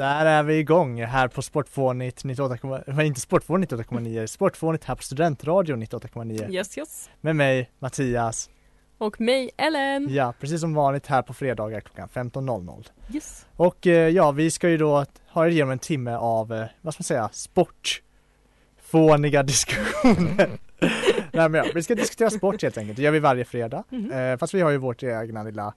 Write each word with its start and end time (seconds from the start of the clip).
Där 0.00 0.26
är 0.26 0.42
vi 0.42 0.58
igång 0.58 1.04
här 1.04 1.28
på 1.28 1.42
Sportfånigt 1.42 2.24
98, 2.24 2.82
men 2.86 3.00
inte 3.00 3.20
Sportfånigt 3.20 3.72
98,9, 3.72 4.26
Sportfånigt 4.26 4.84
här 4.84 4.94
på 4.94 5.02
Studentradion 5.02 5.82
98,9 5.82 6.52
Yes, 6.52 6.78
yes. 6.78 7.10
med 7.20 7.36
mig 7.36 7.70
Mattias. 7.78 8.50
Och 8.98 9.20
mig, 9.20 9.50
Ellen. 9.56 10.06
Ja, 10.10 10.34
precis 10.40 10.60
som 10.60 10.74
vanligt 10.74 11.06
här 11.06 11.22
på 11.22 11.34
fredagar 11.34 11.80
klockan 11.80 12.08
15.00. 12.08 12.86
Yes. 13.12 13.46
Och 13.56 13.86
eh, 13.86 14.08
ja, 14.08 14.32
vi 14.32 14.50
ska 14.50 14.68
ju 14.68 14.76
då 14.76 15.04
ha 15.28 15.48
igenom 15.48 15.70
en 15.70 15.78
timme 15.78 16.16
av, 16.16 16.52
eh, 16.52 16.66
vad 16.80 16.94
ska 16.94 17.00
man 17.00 17.04
säga, 17.04 17.28
sportfåniga 17.32 19.42
diskussioner. 19.42 20.48
Nej 21.32 21.48
men 21.48 21.54
ja, 21.54 21.64
vi 21.74 21.82
ska 21.82 21.94
diskutera 21.94 22.30
sport 22.30 22.62
helt 22.62 22.78
enkelt, 22.78 22.96
det 22.96 23.02
gör 23.02 23.10
vi 23.10 23.18
varje 23.18 23.44
fredag. 23.44 23.84
Mhm. 23.88 24.12
Eh, 24.12 24.36
fast 24.36 24.54
vi 24.54 24.60
har 24.60 24.70
ju 24.70 24.76
vårt 24.76 25.02
egna 25.02 25.42
lilla, 25.42 25.74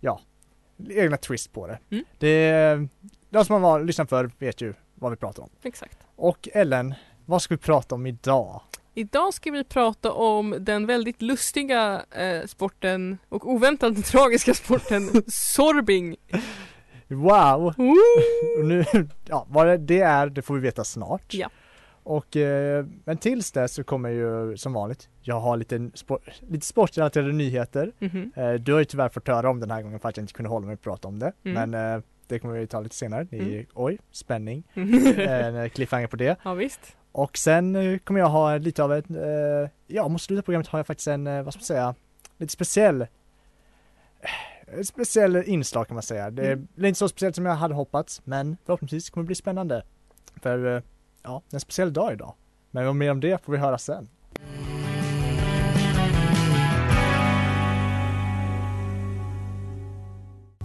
ja, 0.00 0.20
egna 0.90 1.16
twist 1.16 1.52
på 1.52 1.66
det. 1.66 1.78
Mm. 1.90 2.04
det 2.18 2.88
de 3.32 3.44
som 3.44 3.62
har 3.62 3.80
lyssnat 3.84 4.08
för 4.08 4.30
vet 4.38 4.60
ju 4.60 4.74
vad 4.94 5.10
vi 5.10 5.16
pratar 5.16 5.42
om. 5.42 5.48
Exakt. 5.62 5.98
Och 6.16 6.48
Ellen, 6.52 6.94
vad 7.26 7.42
ska 7.42 7.54
vi 7.54 7.58
prata 7.58 7.94
om 7.94 8.06
idag? 8.06 8.60
Idag 8.94 9.34
ska 9.34 9.50
vi 9.50 9.64
prata 9.64 10.12
om 10.12 10.56
den 10.60 10.86
väldigt 10.86 11.22
lustiga 11.22 12.02
eh, 12.10 12.46
sporten 12.46 13.18
och 13.28 13.50
oväntat 13.52 14.04
tragiska 14.04 14.54
sporten 14.54 15.10
sorbing. 15.26 16.16
Wow! 17.08 17.74
Nu, 18.64 18.84
ja, 19.28 19.46
vad 19.50 19.80
det- 19.80 20.00
är, 20.00 20.26
det 20.26 20.42
får 20.42 20.54
vi 20.54 20.60
veta 20.60 20.84
snart. 20.84 21.34
Ja. 21.34 21.48
Och, 22.04 22.36
eh, 22.36 22.86
men 23.04 23.16
tills 23.16 23.52
dess 23.52 23.74
så 23.74 23.84
kommer 23.84 24.08
ju 24.10 24.56
som 24.56 24.72
vanligt, 24.72 25.08
jag 25.20 25.40
har 25.40 25.56
lite, 25.56 25.90
sport, 25.94 26.22
lite 26.48 26.66
sportrelaterade 26.66 27.32
nyheter. 27.32 27.92
Mhm. 27.98 28.32
Eh, 28.36 28.52
du 28.52 28.72
har 28.72 28.78
ju 28.78 28.84
tyvärr 28.84 29.08
fått 29.08 29.28
höra 29.28 29.50
om 29.50 29.60
den 29.60 29.70
här 29.70 29.82
gången 29.82 30.00
för 30.00 30.08
att 30.08 30.16
jag 30.16 30.22
inte 30.24 30.32
kunde 30.32 30.48
hålla 30.50 30.66
mig 30.66 30.74
och 30.74 30.80
prata 30.80 31.08
om 31.08 31.18
det. 31.18 31.32
Mm. 31.44 31.70
Men 31.70 31.94
eh, 31.96 32.02
det 32.32 32.38
kommer 32.38 32.58
vi 32.58 32.66
ta 32.66 32.80
lite 32.80 32.94
senare. 32.94 33.26
Ni, 33.30 33.38
Mm. 33.38 33.66
Oj, 33.74 33.98
spänning. 34.10 34.64
Mhm. 34.74 35.06
eh, 35.20 35.68
cliffhanger 35.68 36.06
på 36.06 36.16
det. 36.16 36.36
ja 36.44 36.54
visst. 36.54 36.96
Och 37.12 37.36
sen 37.38 37.76
eh, 37.76 37.98
kommer 37.98 38.20
jag 38.20 38.28
ha 38.28 38.56
lite 38.56 38.82
av 38.84 38.92
ett, 38.92 39.10
eh, 39.10 39.70
ja 39.86 40.08
mot 40.08 40.20
slutet 40.22 40.42
av 40.42 40.44
programmet 40.44 40.66
har 40.68 40.78
jag 40.78 40.86
faktiskt 40.86 41.08
en, 41.08 41.26
eh, 41.26 41.42
vad 41.42 41.52
ska 41.54 41.58
man 41.58 41.64
säga, 41.64 41.94
lite 42.38 42.52
speciell 42.52 43.06
ett 44.80 44.86
speciell 44.88 45.36
inslag 45.36 45.86
kan 45.88 45.94
man 45.94 46.02
säga. 46.02 46.30
Det 46.30 46.46
Mm. 46.52 46.68
blir 46.74 46.88
inte 46.88 46.98
så 46.98 47.08
speciellt 47.08 47.34
som 47.36 47.46
jag 47.46 47.54
hade 47.54 47.74
hoppats 47.74 48.20
men 48.24 48.56
förhoppningsvis 48.66 49.10
kommer 49.10 49.22
det 49.24 49.26
bli 49.26 49.34
spännande. 49.34 49.82
För 50.42 50.82
ja, 51.22 51.42
det 51.48 51.54
är 51.54 51.56
en 51.56 51.60
speciell 51.60 51.92
dag 51.92 52.12
idag. 52.12 52.34
Men 52.70 52.98
mer 52.98 53.10
om 53.10 53.20
det 53.20 53.44
får 53.44 53.52
vi 53.52 53.58
höra 53.58 53.78
sen. 53.78 54.08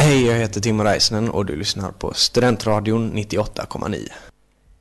Hej, 0.07 0.25
jag 0.25 0.35
heter 0.35 0.61
Timo 0.61 0.83
Räisänen 0.83 1.29
och 1.29 1.45
du 1.45 1.55
lyssnar 1.55 1.91
på 1.91 2.13
Studentradion 2.13 3.13
98,9. 3.13 4.07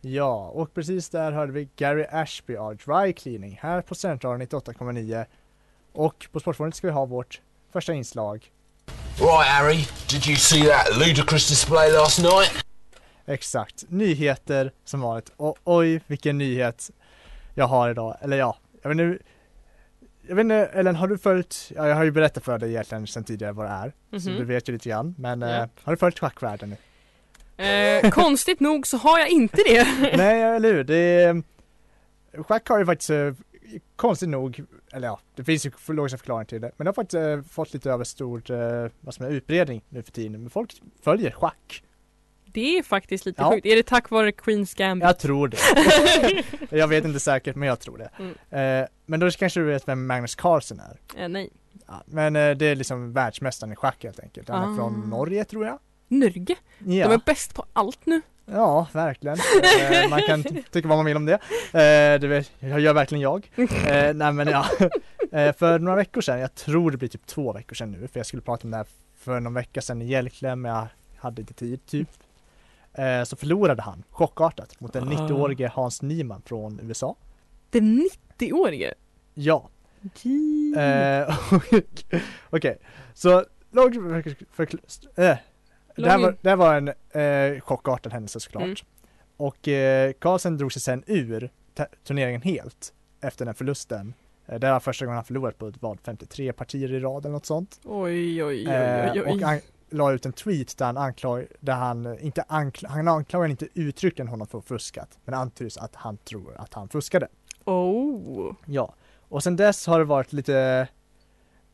Ja, 0.00 0.50
och 0.54 0.74
precis 0.74 1.08
där 1.08 1.32
hörde 1.32 1.52
vi 1.52 1.68
Gary 1.76 2.04
Ashby 2.10 2.56
av 2.56 2.76
Dry 2.76 3.12
Cleaning 3.12 3.58
här 3.62 3.82
på 3.82 3.94
Centralen 3.94 4.46
98,9. 4.46 5.24
Och 5.92 6.26
på 6.32 6.40
Sportförbundet 6.40 6.76
ska 6.76 6.86
vi 6.86 6.92
ha 6.92 7.04
vårt 7.06 7.40
första 7.72 7.94
inslag. 7.94 8.50
Right, 9.18 9.46
Harry, 9.46 9.84
did 10.10 10.26
you 10.26 10.36
see 10.36 10.62
that 10.62 10.98
ludicrous 10.98 11.48
display 11.48 11.92
last 11.92 12.22
night? 12.22 12.64
Exakt, 13.26 13.84
nyheter 13.88 14.72
som 14.84 15.00
vanligt. 15.00 15.32
Och 15.36 15.58
oj, 15.64 16.00
vilken 16.06 16.38
nyhet 16.38 16.90
jag 17.54 17.66
har 17.66 17.90
idag. 17.90 18.16
Eller 18.20 18.36
ja, 18.36 18.56
jag 18.82 18.88
vet 18.88 19.00
inte, 19.00 19.24
jag 20.28 20.36
vet 20.36 20.42
inte, 20.42 20.54
Ellen, 20.56 20.96
har 20.96 21.08
du 21.08 21.18
följt, 21.18 21.72
ja, 21.76 21.88
jag 21.88 21.96
har 21.96 22.04
ju 22.04 22.10
berättat 22.10 22.44
för 22.44 22.58
dig 22.58 22.70
egentligen 22.70 23.06
sedan 23.06 23.24
tidigare 23.24 23.52
vad 23.52 23.66
det 23.66 23.70
är. 23.70 24.18
Så 24.18 24.30
Mhm. 24.30 24.38
du 24.38 24.44
vet 24.44 24.68
ju 24.68 24.72
lite 24.72 24.88
grann. 24.88 25.14
Men 25.18 25.40
Ja. 25.40 25.48
eh, 25.62 25.68
har 25.82 25.92
du 25.92 25.96
följt 25.96 26.18
schackvärlden? 26.18 26.76
Eh, 27.56 28.10
konstigt 28.10 28.60
nog 28.60 28.86
så 28.86 28.96
har 28.96 29.18
jag 29.18 29.28
inte 29.28 29.56
det. 29.66 29.86
Nej, 30.16 30.42
eller 30.42 30.72
hur? 30.72 30.84
Det 30.84 30.96
är, 30.96 31.42
schack 32.42 32.68
har 32.68 32.78
ju 32.78 32.86
faktiskt, 32.86 33.10
eh, 33.10 33.32
konstigt 33.96 34.28
nog, 34.28 34.64
eller 34.92 35.08
ja, 35.08 35.20
det 35.34 35.44
finns 35.44 35.66
ju 35.66 35.70
logiska 35.88 36.18
förklaringar 36.18 36.44
till 36.44 36.60
det. 36.60 36.72
Men 36.76 36.84
det 36.84 36.88
har 36.88 36.94
faktiskt 36.94 37.14
eh, 37.20 37.42
fått 37.54 37.72
lite 37.74 37.90
över 37.90 38.04
stort, 38.04 38.50
eh, 38.50 38.86
vad 39.00 39.14
som 39.14 39.26
är 39.26 39.30
utbredning 39.30 39.82
nu 39.88 40.02
för 40.02 40.12
tiden. 40.12 40.40
Men 40.40 40.50
folk 40.50 40.74
följer 41.02 41.30
schack. 41.30 41.82
Det 42.56 42.78
är 42.78 42.82
faktiskt 42.82 43.26
lite 43.26 43.42
Ja. 43.42 43.50
sjukt. 43.50 43.66
Är 43.66 43.76
det 43.76 43.82
tack 43.82 44.10
vare 44.10 44.32
Queens 44.32 44.74
Gambit? 44.74 45.06
Jag 45.06 45.18
tror 45.18 45.48
det. 45.48 45.58
jag 46.76 46.88
vet 46.88 47.04
inte 47.04 47.20
säkert, 47.20 47.56
men 47.56 47.68
jag 47.68 47.80
tror 47.80 47.98
det. 47.98 48.10
Mm. 48.18 48.82
Eh, 48.82 48.88
men 49.06 49.20
då 49.20 49.30
kanske 49.30 49.60
du 49.60 49.66
vet 49.66 49.88
vem 49.88 50.06
Magnus 50.06 50.34
Carlsen 50.34 50.80
är? 50.80 51.22
Eh, 51.22 51.28
nej. 51.28 51.50
Ja, 51.86 52.02
men 52.06 52.36
eh, 52.36 52.50
det 52.56 52.66
är 52.66 52.76
liksom 52.76 53.12
världsmästaren 53.12 53.72
i 53.72 53.76
schack 53.76 54.04
helt 54.04 54.20
enkelt. 54.20 54.48
Han 54.48 54.68
är 54.68 54.72
Ah. 54.72 54.76
från 54.76 55.10
Norge 55.10 55.44
tror 55.44 55.66
jag. 55.66 55.78
Norge? 56.08 56.56
Ja, 56.78 57.08
De 57.08 57.14
är 57.14 57.20
bäst 57.26 57.54
på 57.54 57.64
allt 57.72 58.06
nu. 58.06 58.20
ja 58.44 58.86
verkligen. 58.92 59.36
eh, 60.02 60.08
man 60.10 60.22
kan 60.22 60.42
ty- 60.42 60.62
tycka 60.70 60.88
vad 60.88 60.98
man 60.98 61.04
vill 61.06 61.16
om 61.16 61.24
det. 61.26 61.34
Eh, 61.72 62.20
det 62.20 62.26
vet, 62.28 62.50
jag 62.58 62.80
gör 62.80 62.94
verkligen 62.94 63.22
jag. 63.22 63.50
Eh, 63.56 64.14
nej 64.14 64.32
men 64.32 64.48
ja. 64.48 64.66
För 65.52 65.78
några 65.78 65.96
veckor 65.96 66.20
sedan, 66.20 66.40
jag 66.40 66.54
tror 66.54 66.90
det 66.90 66.96
blir 66.96 67.08
typ 67.08 67.26
två 67.26 67.52
veckor 67.52 67.74
sedan 67.74 67.90
nu, 67.92 68.08
för 68.08 68.18
jag 68.20 68.26
skulle 68.26 68.42
prata 68.42 68.64
om 68.64 68.70
det 68.70 68.76
här 68.76 68.86
för 69.18 69.40
någon 69.40 69.54
vecka 69.54 69.80
sedan 69.82 70.02
i 70.02 70.06
Hjälkläm, 70.06 70.60
men 70.60 70.72
jag 70.72 70.86
hade 71.16 71.40
inte 71.42 71.54
tid 71.54 71.86
typ. 71.86 72.08
Eh, 72.98 73.24
så 73.24 73.36
förlorade 73.36 73.82
han 73.82 74.02
chockartat 74.10 74.80
mot 74.80 74.92
den 74.92 75.08
Ah. 75.08 75.10
90-årige 75.10 75.68
Hans 75.74 76.02
Niemann 76.02 76.42
från 76.44 76.80
USA. 76.82 77.16
Den 77.70 78.08
90-årige? 78.38 78.94
Ja. 79.34 79.68
Eh, 80.76 81.38
och- 81.54 82.16
Okej, 82.50 82.78
så 83.14 83.44
långt 83.70 83.94
för, 84.52 84.62
äh, 84.62 85.36
det, 85.96 86.10
här 86.10 86.18
var, 86.18 86.36
det 86.40 86.48
här 86.48 86.56
var 86.56 86.74
en 86.74 86.88
eh, 86.88 87.60
chockartad 87.60 88.12
händelse 88.12 88.40
såklart. 88.40 88.62
Mm. 88.64 88.76
Och 89.36 89.68
eh, 89.68 90.12
Carlsen 90.12 90.56
drog 90.58 90.72
sig 90.72 90.82
sen 90.82 91.04
ur 91.06 91.50
turneringen 92.04 92.42
helt 92.42 92.92
efter 93.20 93.44
den 93.44 93.54
förlusten. 93.54 94.14
Eh, 94.46 94.58
det 94.58 94.70
var 94.70 94.80
första 94.80 95.04
gången 95.04 95.16
han 95.16 95.24
förlorat 95.24 95.58
på 95.58 95.72
vad, 95.80 95.98
53 96.04 96.52
partier 96.52 96.92
i 96.92 97.00
rad 97.00 97.24
eller 97.24 97.32
något 97.32 97.46
sånt. 97.46 97.80
Oj, 97.84 98.44
oj, 98.44 98.44
oj, 98.44 98.66
Eh, 98.66 99.12
oj, 99.12 99.22
oj. 99.26 99.32
och 99.32 99.40
han 99.40 99.60
la 99.90 100.12
ut 100.12 100.26
en 100.26 100.32
tweet 100.32 100.78
där 100.78 100.86
han 100.86 100.96
anklag, 100.96 101.46
där 101.60 101.74
han 101.74 102.06
eh, 102.06 102.26
inte 102.26 102.42
ankl- 102.42 102.86
han 102.88 103.08
anklagar 103.08 103.48
inte 103.48 103.68
uttryckligen 103.74 104.28
honom 104.28 104.46
för 104.46 104.60
fuskat, 104.60 105.18
men 105.24 105.34
antyds 105.34 105.76
att 105.78 105.94
han 105.94 106.16
tror 106.16 106.56
att 106.56 106.74
han 106.74 106.88
fuskade. 106.88 107.28
Oh. 107.64 108.54
Ja, 108.64 108.94
och 109.28 109.42
sen 109.42 109.56
dess 109.56 109.86
har 109.86 109.98
det 109.98 110.04
varit 110.04 110.32
lite, 110.32 110.88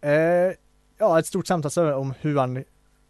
eh, 0.00 0.12
ja 0.98 1.18
ett 1.18 1.26
stort 1.26 1.46
samtal 1.46 1.92
om 1.92 2.14
hur 2.20 2.36
han, 2.36 2.64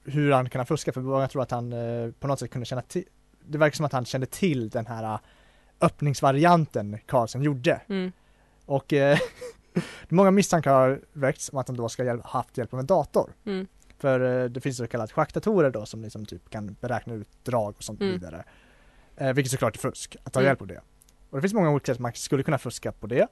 hur 0.04 0.32
han 0.32 0.50
kan 0.50 0.66
fuska 0.66 0.92
för 0.92 1.00
många 1.00 1.28
tror 1.28 1.42
att 1.42 1.50
han 1.50 1.72
eh, 1.72 2.10
på 2.20 2.26
något 2.26 2.38
sätt 2.38 2.50
kunde 2.50 2.66
känna 2.66 2.82
till, 2.82 3.04
det 3.46 3.58
verkar 3.58 3.76
som 3.76 3.86
att 3.86 3.92
han 3.92 4.04
kände 4.04 4.26
till 4.26 4.68
den 4.70 4.86
här 4.86 5.04
eh, 5.04 5.20
öppningsvarianten 5.80 6.98
Carlsen 7.06 7.42
gjorde. 7.42 7.80
Mm. 7.88 8.12
Och 8.66 8.92
eh, 8.92 9.18
många 10.08 10.30
misstankar 10.30 10.72
har 10.72 11.00
väckts 11.12 11.50
om 11.52 11.58
att 11.58 11.68
han 11.68 11.76
då 11.76 11.88
ska 11.88 12.12
ha 12.12 12.22
haft 12.24 12.58
hjälp 12.58 12.74
av 12.74 12.80
en 12.80 12.86
dator. 12.86 13.32
Mm. 13.44 13.66
För 14.02 14.42
eh, 14.44 14.48
det 14.50 14.60
finns 14.60 14.76
så 14.76 14.86
kallat 14.86 15.12
schackdatorer 15.12 15.70
då 15.70 15.86
som 15.86 16.02
liksom 16.02 16.26
typ 16.26 16.50
kan 16.50 16.76
beräkna 16.80 17.14
ut 17.14 17.28
drag 17.44 17.74
och 17.76 17.82
sånt 17.84 18.00
Mm. 18.00 18.12
vidare. 18.12 18.44
Eh, 19.16 19.32
vilket 19.32 19.50
såklart 19.50 19.76
är 19.76 19.80
fusk, 19.80 20.16
att 20.24 20.32
ta 20.32 20.40
Mm. 20.40 20.48
hjälp 20.48 20.60
av 20.60 20.66
det. 20.66 20.80
Och 21.30 21.38
det 21.38 21.42
finns 21.42 21.54
många 21.54 21.70
olika 21.70 21.92
sätt 21.92 21.98
man 22.00 22.12
skulle 22.14 22.42
kunna 22.42 22.58
fuska 22.58 22.92
på 22.92 23.06
det. 23.06 23.26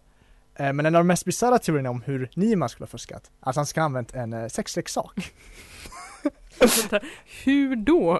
Eh, 0.54 0.72
men 0.72 0.86
en 0.86 0.94
av 0.94 1.00
de 1.00 1.06
mest 1.06 1.24
bisarra 1.24 1.58
teorierna 1.58 1.90
om 1.90 2.02
hur 2.02 2.30
Niemann 2.34 2.68
skulle 2.68 2.82
ha 2.84 2.88
fuskat, 2.90 3.30
alltså 3.40 3.58
han 3.60 3.66
ska 3.66 3.80
ha 3.80 3.84
använt 3.84 4.14
en 4.14 4.32
eh, 4.32 4.48
sexleksak. 4.48 5.32
Hur 7.44 7.76
då? 7.76 8.10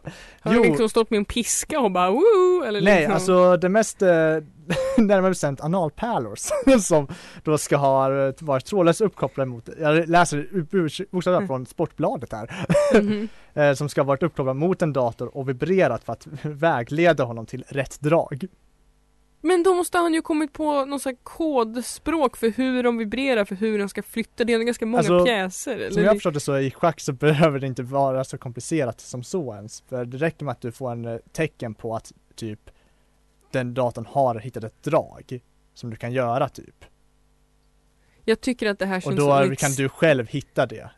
Har 0.41 0.55
Jo. 0.55 0.61
han 0.61 0.63
liksom 0.63 0.89
stått 0.89 1.11
med 1.11 1.19
en 1.19 1.25
piska 1.25 1.81
och 1.81 1.91
bara 1.91 2.11
woo? 2.11 2.65
Eller 2.67 2.81
Nej, 2.81 2.97
liksom... 2.99 3.15
alltså 3.15 3.57
det 3.57 3.69
mest, 3.69 4.03
eh, 4.03 4.09
närmare 4.97 5.31
bestämt 5.31 5.61
analpärlor 5.61 6.35
som 6.81 7.09
då 7.45 7.59
ska 7.59 7.77
ha 7.77 8.27
eh, 8.27 8.35
varit 8.41 8.65
trådlöst 8.67 9.01
uppkopplade 9.01 9.51
mot, 9.51 9.69
jag 9.81 10.09
läser 10.09 10.49
bokstavligt 10.63 11.27
Mm. 11.27 11.47
från 11.47 11.67
Sportbladet 11.67 12.33
här, 12.33 12.67
Mhm. 13.01 13.29
eh, 13.55 13.73
som 13.73 13.89
ska 13.89 14.01
ha 14.01 14.07
varit 14.07 14.23
uppkopplad 14.23 14.57
mot 14.57 14.83
en 14.83 14.93
dator 14.93 15.37
och 15.37 15.49
vibrerat 15.49 16.05
för 16.05 16.13
att 16.13 16.27
vägleda 16.43 17.25
honom 17.25 17.47
till 17.47 17.65
rätt 17.69 18.01
drag. 18.01 18.45
Men 19.41 19.63
då 19.63 19.75
måste 19.75 19.99
han 19.99 20.15
ju 20.15 20.23
kommit 20.23 20.53
på 20.53 20.85
någon 20.85 21.01
sån 21.01 21.17
kodspråk 21.23 22.37
för 22.37 22.51
hur 22.51 22.83
de 22.83 22.99
vibrerar, 22.99 23.45
för 23.45 23.55
hur 23.55 23.79
de 23.79 23.89
ska 23.89 24.03
flytta. 24.03 24.45
Det 24.45 24.53
är 24.53 24.59
ganska 24.59 24.87
många 24.87 24.99
Alltså, 24.99 25.25
pjäser. 25.25 25.75
Eller? 25.77 25.91
Som 25.91 26.03
jag 26.03 26.17
förstår 26.17 26.31
det 26.31 26.41
så 26.41 26.59
i 26.59 26.71
schack 26.71 27.01
så 27.01 27.13
behöver 27.13 27.59
det 27.59 27.67
inte 27.67 27.83
vara 27.83 28.25
så 28.25 28.39
komplicerat 28.39 29.01
som 29.01 29.23
så 29.23 29.55
ens. 29.55 29.81
För 29.89 30.05
det 30.05 30.17
räcker 30.17 30.45
med 30.45 30.53
att 30.53 30.61
du 30.61 30.73
får 30.73 30.93
en 30.93 31.05
eh, 31.05 31.17
tecken 31.33 31.75
på 31.75 31.97
att 31.97 32.13
typ 32.35 32.71
den 33.51 33.75
datorn 33.75 34.07
har 34.07 34.35
hittat 34.35 34.65
ett 34.65 34.83
drag 34.83 35.41
som 35.75 35.91
du 35.91 35.97
kan 35.97 36.13
göra 36.13 36.49
typ. 36.49 36.85
Jag 38.25 38.41
tycker 38.41 38.71
att 38.71 38.79
det 38.79 38.87
här 38.87 38.97
Och 38.97 39.03
känns 39.03 39.17
då 39.17 39.45
som 39.45 39.57
kan 39.57 39.73
du 39.73 39.89
själv 39.89 40.29
hitta 40.29 40.67
det. 40.67 40.91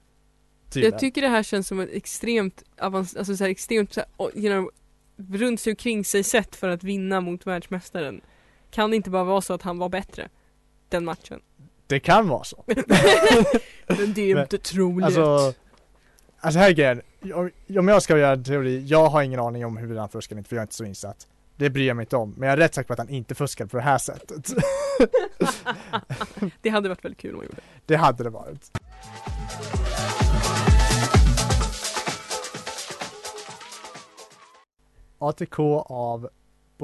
Typ. 0.71 0.85
Jag 0.85 0.99
tycker 0.99 1.23
det 1.23 1.29
här 1.29 1.43
känns 1.43 1.69
som 1.69 1.81
ett 1.81 1.91
extremt 1.93 2.65
avans- 2.77 3.19
alltså 3.19 3.37
så 3.37 3.45
här 3.45 3.51
extremt 3.51 3.93
så 3.93 4.01
här, 4.01 4.49
know, 4.49 4.71
runt 5.17 5.61
sig 5.61 5.73
och 5.73 5.79
kring 5.79 6.05
sig 6.05 6.23
sätt 6.23 6.57
för 6.57 6.69
att 6.69 6.85
vinna 6.85 7.21
mot 7.21 7.47
världsmästaren. 7.47 8.21
Kan 8.73 8.91
det 8.91 8.97
inte 8.97 9.11
bara 9.11 9.25
vara 9.25 9.41
så 9.41 9.55
att 9.55 9.63
han 9.63 9.79
var 9.79 9.89
bättre? 9.89 10.29
Den 10.89 11.05
matchen. 11.05 11.41
Det 11.87 12.01
kan 12.01 12.29
vara 12.29 12.45
så. 12.45 12.65
Men 12.67 14.13
det 14.15 14.31
är 14.31 14.35
Men, 14.35 14.43
inte 14.43 14.59
troligt. 14.59 15.05
Alltså, 15.05 15.55
alltså 16.41 16.59
här 16.61 16.69
är 16.69 16.73
grejen. 16.73 17.03
Om- 17.77 17.89
jag 17.89 18.03
ska 18.03 18.19
göra 18.19 18.33
en 18.33 18.45
teori, 18.45 18.85
jag 18.87 19.09
har 19.09 19.23
ingen 19.23 19.41
aning 19.41 19.67
om 19.67 19.77
hur 19.77 19.97
han 19.97 20.09
fuskar 20.09 20.37
inte 20.37 20.49
för 20.49 20.57
jag 20.57 20.61
är 20.61 20.65
inte 20.65 20.75
så 20.75 20.85
insatt. 20.85 21.27
Det 21.57 21.71
bryr 21.71 21.87
jag 21.87 21.97
mig 21.97 22.03
inte 22.03 22.17
om, 22.17 22.35
men 22.37 22.49
jag 22.49 22.53
är 22.53 22.57
rätt 22.57 22.75
säker 22.75 22.87
på 22.87 22.93
att 22.93 22.99
han 22.99 23.09
inte 23.09 23.35
fuskade 23.35 23.71
på 23.71 23.77
det 23.77 23.83
här 23.83 23.99
sättet. 23.99 24.51
det 26.61 26.69
hade 26.69 26.89
varit 26.89 27.05
väldigt 27.05 27.21
kul 27.21 27.35
om 27.35 27.37
han 27.41 27.47
gjorde. 27.47 27.63
Det 27.87 27.97
hade 27.97 28.25
det 28.25 28.31
varit. 28.31 28.71
ATK 35.19 35.59
av 35.87 36.29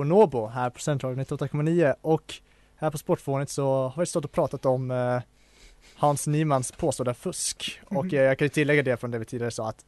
Bonobo 0.02 0.46
här 0.46 0.70
på 0.70 0.78
Centralen 0.80 1.18
98,9 1.24 1.94
och 2.00 2.34
här 2.76 2.90
på 2.90 2.98
Sportfånet 2.98 3.50
så 3.50 3.88
har 3.88 4.02
vi 4.02 4.06
stått 4.06 4.24
och 4.24 4.32
pratat 4.32 4.66
om 4.66 4.90
eh, 4.90 5.20
Hans 5.96 6.26
Nymans 6.26 6.72
påstådda 6.72 7.14
fusk 7.14 7.80
och 7.84 8.04
Mhm. 8.04 8.14
eh, 8.14 8.22
jag 8.22 8.38
kan 8.38 8.44
ju 8.44 8.48
tillägga 8.48 8.82
det 8.82 8.96
från 8.96 9.10
det 9.10 9.18
vi 9.18 9.24
tidigare 9.24 9.50
sa 9.50 9.68
att 9.68 9.84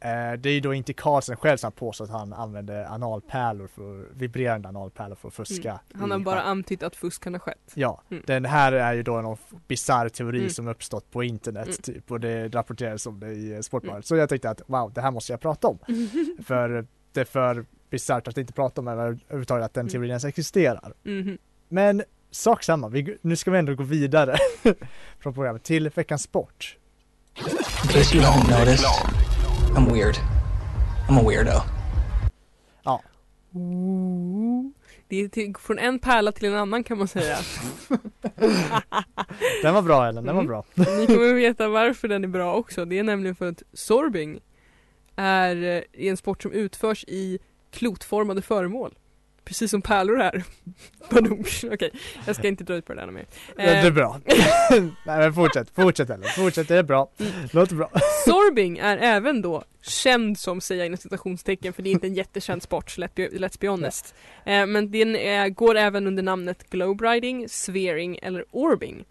eh, 0.00 0.32
det 0.38 0.48
är 0.48 0.52
ju 0.52 0.60
då 0.60 0.74
inte 0.74 0.92
Karlsson 0.92 1.36
själv 1.36 1.56
som 1.56 1.72
påstår 1.72 2.04
att 2.04 2.10
han 2.10 2.32
använde 2.32 2.88
analpärlor 2.88 3.66
för 3.66 4.08
vibrerande 4.14 4.68
analpärlor 4.68 5.14
för 5.16 5.28
att 5.28 5.34
fuska. 5.34 5.70
Mm. 5.70 6.00
Han 6.00 6.10
har 6.10 6.18
bara 6.18 6.42
antytt 6.42 6.82
att 6.82 6.96
fusk 6.96 7.22
kan 7.22 7.34
ha 7.34 7.38
skett. 7.40 7.72
Ja, 7.74 8.02
Mm. 8.10 8.22
den 8.26 8.44
här 8.44 8.72
är 8.72 8.92
ju 8.94 9.02
då 9.02 9.20
någon 9.20 9.36
bisarr 9.68 10.08
teori 10.08 10.38
Mm. 10.38 10.50
som 10.50 10.68
uppstått 10.68 11.10
på 11.10 11.22
internet 11.24 11.66
Mm. 11.66 11.76
typ 11.82 12.10
och 12.10 12.20
det 12.20 12.48
rapporteras 12.48 13.06
om 13.06 13.20
det 13.20 13.32
i 13.32 13.52
eh, 13.54 13.60
Sportbladet. 13.60 14.06
Så 14.06 14.16
jag 14.16 14.28
tänkte 14.28 14.50
att 14.50 14.62
wow, 14.66 14.92
det 14.92 15.00
här 15.00 15.10
måste 15.10 15.32
jag 15.32 15.40
prata 15.40 15.68
om. 15.68 15.78
för 16.46 16.86
det 17.12 17.24
för 17.24 17.64
bisarrt 17.92 18.28
att 18.28 18.38
inte 18.38 18.52
prata 18.52 18.80
om 18.80 18.88
över- 18.88 19.18
överhuvudtaget 19.28 19.64
att 19.64 19.74
den 19.74 19.80
Mm. 19.80 19.90
teorin 19.92 20.10
ens 20.10 20.24
existerar. 20.24 20.92
Mhm. 21.02 21.38
Men 21.68 22.02
sak 22.30 22.62
samma, 22.64 22.88
vi, 22.88 23.18
nu 23.22 23.36
ska 23.36 23.50
vi 23.50 23.58
ändå 23.58 23.74
gå 23.74 23.82
vidare 23.82 24.36
från 25.20 25.34
programmet 25.34 25.62
till 25.62 25.88
veckans 25.90 26.22
sport. 26.22 26.76
In 27.38 27.88
case 27.88 28.16
you 28.16 28.24
haven't 28.24 28.58
noticed, 28.60 28.86
I'm 29.76 29.92
weird. 29.92 30.14
I'm 31.08 31.18
a 31.20 31.22
weirdo. 31.28 31.50
Ooh. 33.54 34.70
Det 35.08 35.16
är 35.16 35.28
till, 35.28 35.54
från 35.58 35.78
en 35.78 35.98
pärla 35.98 36.32
till 36.32 36.48
en 36.48 36.54
annan 36.54 36.84
kan 36.84 36.98
man 36.98 37.08
säga. 37.08 37.36
Den 39.62 39.74
var 39.74 39.82
bra 39.82 40.06
Ellen, 40.08 40.24
den 40.24 40.34
var 40.36 40.42
Mm. 40.42 40.46
bra. 40.50 40.64
Ni 40.74 41.06
kommer 41.06 41.34
veta 41.34 41.68
varför 41.68 42.08
den 42.08 42.24
är 42.24 42.28
bra 42.28 42.54
också. 42.54 42.84
Det 42.84 42.98
är 42.98 43.02
nämligen 43.02 43.34
för 43.36 43.48
att 43.48 43.62
sorbing 43.72 44.40
är 45.16 45.62
eh, 45.64 46.08
en 46.08 46.16
sport 46.16 46.42
som 46.42 46.52
utförs 46.52 47.04
i 47.08 47.38
klotformade 47.72 48.42
föremål. 48.42 48.94
Precis 49.44 49.70
som 49.70 49.82
pärlor 49.82 50.20
är. 50.20 50.44
Badum. 51.10 51.44
Okej, 51.72 51.90
jag 52.26 52.36
ska 52.36 52.48
inte 52.48 52.64
dra 52.64 52.74
ut 52.74 52.86
på 52.86 52.94
det 52.94 53.00
där 53.00 53.10
mer. 53.10 53.26
Det 53.56 53.62
är 53.62 53.86
Eh, 53.86 53.92
bra. 53.92 54.20
Nej 54.70 54.90
men 55.06 55.34
fortsätt, 55.34 55.70
fortsätt 55.74 56.10
Ellen, 56.10 56.28
fortsätt, 56.36 56.68
det 56.68 56.76
är 56.76 56.82
bra. 56.82 57.10
Mm. 57.18 57.32
Låter 57.52 57.74
bra. 57.74 57.90
sorbing 58.26 58.78
är 58.78 58.96
även 58.96 59.42
då 59.42 59.64
känd 59.82 60.38
som, 60.38 60.60
säger 60.60 60.80
jag 60.80 60.86
inom 60.86 60.96
citationstecken, 60.96 61.72
för 61.72 61.82
det 61.82 61.90
är 61.90 61.92
inte 61.92 62.06
en 62.06 62.14
jättekänd 62.14 62.62
sport, 62.62 62.98
let's 62.98 63.60
be 63.60 63.68
honest. 63.68 64.14
Eh, 64.44 64.66
men 64.66 64.90
den 64.90 65.16
är, 65.16 65.48
går 65.48 65.76
även 65.76 66.06
under 66.06 66.22
namnet 66.22 66.70
globe 66.70 67.10
riding, 67.10 67.48
sphering 67.48 68.18
eller 68.22 68.44
orbing. 68.50 69.04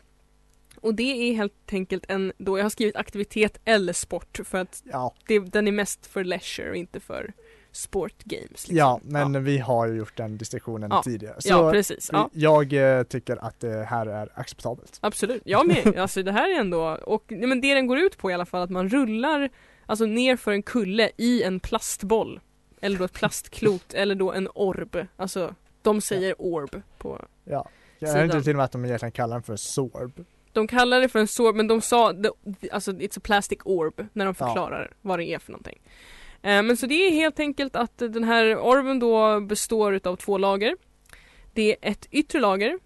Och 0.81 0.95
det 0.95 1.29
är 1.29 1.33
helt 1.33 1.53
enkelt 1.71 2.05
en, 2.07 2.33
då 2.37 2.57
jag 2.57 2.65
har 2.65 2.69
skrivit 2.69 2.95
aktivitet 2.95 3.57
eller 3.65 3.93
sport 3.93 4.39
för 4.45 4.57
att 4.57 4.83
Ja, 4.91 5.13
det, 5.27 5.39
den 5.39 5.67
är 5.67 5.71
mest 5.71 6.07
för 6.07 6.23
leisure 6.23 6.69
och 6.69 6.75
inte 6.75 6.99
för 6.99 7.33
sport 7.71 8.23
games. 8.23 8.49
Liksom. 8.49 8.75
ja 8.75 8.99
men 9.03 9.43
vi 9.43 9.57
har 9.57 9.87
ju 9.87 9.93
gjort 9.97 10.17
den 10.17 10.37
distinktionen 10.37 10.89
Ja. 10.93 11.03
tidigare. 11.03 11.35
Så 11.41 11.49
ja, 11.49 11.71
precis. 11.71 12.09
Ja. 12.13 12.29
jag 12.33 12.73
eh, 12.73 13.03
tycker 13.03 13.37
att 13.45 13.59
det 13.59 13.83
här 13.83 14.05
är 14.05 14.29
acceptabelt. 14.35 14.97
Absolut, 15.01 15.41
jag 15.45 15.67
med. 15.67 15.97
Alltså 15.97 16.23
det 16.23 16.31
här 16.31 16.55
är 16.55 16.59
ändå, 16.59 16.97
och 17.03 17.23
men 17.27 17.61
det 17.61 17.73
den 17.73 17.87
går 17.87 17.97
ut 17.99 18.17
på 18.17 18.31
i 18.31 18.33
alla 18.33 18.45
fall 18.45 18.61
att 18.61 18.69
man 18.69 18.89
rullar 18.89 19.49
alltså 19.85 20.05
ner 20.05 20.35
för 20.37 20.51
en 20.51 20.63
kulle 20.63 21.11
i 21.17 21.43
en 21.43 21.59
plastboll. 21.59 22.39
Eller 22.81 22.97
då 22.97 23.03
ett 23.05 23.13
plastklot, 23.13 23.93
eller 23.93 24.15
då 24.15 24.31
en 24.31 24.47
orb. 24.55 24.97
Alltså, 25.15 25.55
de 25.81 26.01
säger 26.01 26.35
orb 26.41 26.81
på 26.97 27.25
Ja. 27.43 27.67
Jag 27.99 28.11
är 28.17 28.23
inte 28.25 28.41
till 28.41 28.49
och 28.51 28.55
med 28.55 28.65
att 28.65 28.71
de 28.71 28.85
egentligen 28.85 29.11
kallar 29.11 29.35
den 29.35 29.43
för 29.43 29.55
sorb. 29.55 30.25
De 30.53 30.67
kallar 30.67 31.01
det 31.01 31.09
för 31.09 31.19
en 31.19 31.27
sorb, 31.27 31.55
men 31.55 31.67
de 31.67 31.81
sa 31.81 32.13
alltså 32.71 32.91
it's 32.91 33.17
a 33.17 33.21
plastic 33.23 33.59
orb 33.65 34.07
när 34.13 34.25
de 34.25 34.35
Ja. 34.39 34.45
förklarar 34.47 34.93
vad 35.01 35.19
det 35.19 35.25
är 35.25 35.39
för 35.39 35.51
någonting. 35.51 35.81
Eh, 36.41 36.63
men 36.63 36.77
så 36.77 36.85
det 36.85 37.07
är 37.07 37.11
helt 37.11 37.39
enkelt 37.39 37.75
att 37.75 37.97
den 37.97 38.23
här 38.23 38.57
orven 38.57 38.99
då 38.99 39.39
består 39.39 39.93
utav 39.93 40.15
två 40.15 40.37
lager. 40.37 40.75
Det 41.53 41.71
är 41.71 41.91
ett 41.91 42.07
yttre 42.11 42.39
lager 42.39 42.79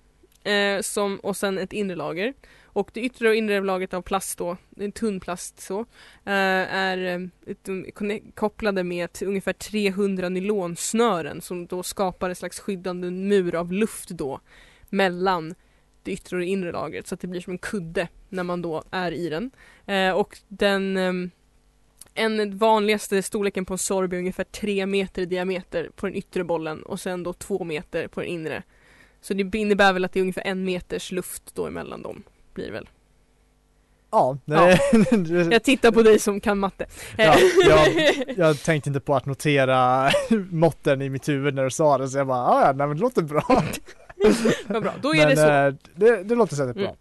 eh, 0.44 0.82
som, 0.82 1.20
och 1.20 1.38
sen 1.38 1.58
ett 1.58 1.74
inre 1.74 1.96
lager. 1.96 2.34
Och 2.64 2.90
det 2.94 3.02
yttre 3.02 3.30
och 3.30 3.36
inre 3.36 3.62
lagret 3.62 3.94
av 3.94 4.02
plast 4.02 4.38
då, 4.38 4.58
en 4.78 4.92
tunn 4.92 5.20
plast 5.20 5.62
så, 5.62 5.80
eh, 6.26 6.74
är 6.74 6.98
eh, 6.98 7.56
um, 7.68 8.32
kopplade 8.34 8.84
med 8.84 9.10
ungefär 9.22 9.54
300 9.54 10.30
nylonsnören 10.30 11.42
som 11.42 11.66
då 11.66 11.84
skapar 11.84 12.30
en 12.30 12.36
slags 12.36 12.60
skyddande 12.60 13.12
mur 13.12 13.56
av 13.56 13.72
luft 13.72 14.10
då 14.10 14.40
mellan 14.90 15.56
det 16.04 16.12
yttre 16.12 16.36
och 16.36 16.40
det 16.40 16.48
inre 16.48 16.72
lagret 16.72 17.08
så 17.08 17.16
att 17.16 17.22
det 17.22 17.28
blir 17.28 17.42
som 17.42 17.52
en 17.52 17.58
kudde 17.58 18.08
när 18.30 18.44
man 18.44 18.62
då 18.62 18.84
är 18.92 19.12
i 19.12 19.30
den. 19.30 19.52
Eh, 19.86 20.12
och 20.12 20.38
den 20.48 20.98
ehm, 20.98 21.32
en 22.16 22.58
vanligaste 22.58 23.22
storleken 23.22 23.66
på 23.66 23.74
en 23.74 23.78
sorb 23.78 24.14
är 24.14 24.18
ungefär 24.18 24.44
3 24.44 24.86
meter 24.86 25.22
i 25.22 25.26
diameter 25.26 25.90
på 25.96 26.06
den 26.06 26.16
yttre 26.16 26.44
bollen 26.44 26.84
och 26.84 27.00
sen 27.00 27.24
då 27.24 27.34
2 27.34 27.64
meter 27.64 28.08
på 28.08 28.20
den 28.22 28.30
inre. 28.30 28.64
Så 29.22 29.34
det 29.34 29.58
innebär 29.58 29.94
väl 29.94 30.06
att 30.06 30.14
det 30.14 30.20
är 30.20 30.22
ungefär 30.22 30.42
en 30.46 30.64
meters 30.66 31.12
luft 31.12 31.44
då 31.54 31.68
emellan 31.68 32.02
dem. 32.02 32.24
Blir 32.54 32.66
det 32.66 32.72
väl. 32.72 32.90
Ja, 34.12 34.38
det, 34.46 34.80
Jag 35.52 35.64
tittar 35.64 35.92
på 35.92 36.02
dig 36.02 36.20
som 36.20 36.40
kan 36.42 36.60
matte. 36.60 36.86
Ja, 37.18 37.36
jag, 37.68 37.88
jag 38.38 38.64
tänkte 38.64 38.90
inte 38.90 39.00
på 39.00 39.16
att 39.16 39.26
notera 39.26 40.10
måtten 40.50 41.02
i 41.02 41.10
mitt 41.10 41.30
huvud 41.30 41.54
när 41.56 41.64
du 41.64 41.70
sa 41.72 41.98
det 41.98 42.08
så 42.08 42.18
jag 42.18 42.28
bara, 42.28 42.40
"Ah, 42.46 42.62
ja, 42.66 42.74
nej 42.74 42.88
men 42.88 42.98
det 42.98 43.02
låter 43.02 43.22
bra. 43.22 43.64
Vad 44.68 44.84
bra, 44.84 44.94
då 45.02 45.16
är 45.16 45.18
men, 45.18 45.30
det 45.30 45.36
så. 45.36 45.50
eh, 45.50 45.74
det, 45.96 46.24
det 46.24 46.36
låter 46.36 46.56
säkert 46.56 46.76
bra. 46.76 46.96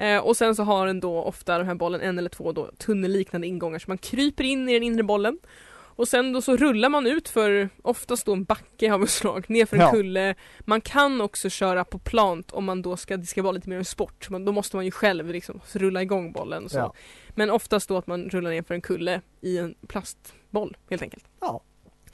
Eh, 0.00 0.18
och 0.18 0.36
sen 0.36 0.54
så 0.56 0.62
har 0.62 0.86
den 0.86 1.00
då 1.00 1.22
ofta 1.22 1.58
den 1.58 1.66
här 1.66 1.74
bollen 1.74 2.00
en 2.00 2.18
eller 2.18 2.28
två 2.30 2.52
då 2.52 2.70
tunnelliknande 2.78 3.46
ingångar 3.46 3.78
så 3.78 3.84
man 3.90 3.98
kryper 3.98 4.44
in 4.44 4.68
i 4.68 4.72
den 4.74 4.82
inre 4.82 5.02
bollen. 5.02 5.38
Och 5.72 6.08
sen 6.08 6.32
då 6.32 6.42
så 6.42 6.56
rullar 6.56 6.88
man 6.88 7.06
ut 7.06 7.28
för 7.28 7.68
oftast 7.82 8.26
då 8.26 8.32
en 8.32 8.44
backe 8.44 8.92
av 8.94 9.02
ett 9.02 9.10
slag, 9.10 9.44
ner 9.50 9.66
för 9.66 9.76
en 9.76 9.82
Ja. 9.82 9.90
kulle. 9.90 10.34
Man 10.60 10.80
kan 10.80 11.20
också 11.20 11.48
köra 11.50 11.84
på 11.84 11.98
plant 11.98 12.50
om 12.52 12.64
man 12.64 12.82
då 12.82 12.96
ska, 12.96 13.16
det 13.16 13.26
ska 13.26 13.42
vara 13.42 13.52
lite 13.52 13.68
mer 13.68 13.76
en 13.76 13.84
sport. 13.84 14.30
Men 14.30 14.44
då 14.44 14.52
måste 14.52 14.76
man 14.76 14.84
ju 14.84 14.90
själv 14.90 15.28
liksom 15.30 15.60
rulla 15.72 16.02
igång 16.02 16.32
bollen 16.32 16.64
och 16.64 16.70
så. 16.70 16.78
Ja. 16.78 16.94
Men 17.30 17.50
oftast 17.50 17.88
då 17.88 17.96
att 17.96 18.06
man 18.06 18.28
rullar 18.30 18.50
ner 18.50 18.62
för 18.62 18.74
en 18.74 18.80
kulle 18.80 19.20
i 19.40 19.58
en 19.58 19.74
plastboll 19.88 20.76
helt 20.90 21.02
enkelt. 21.02 21.24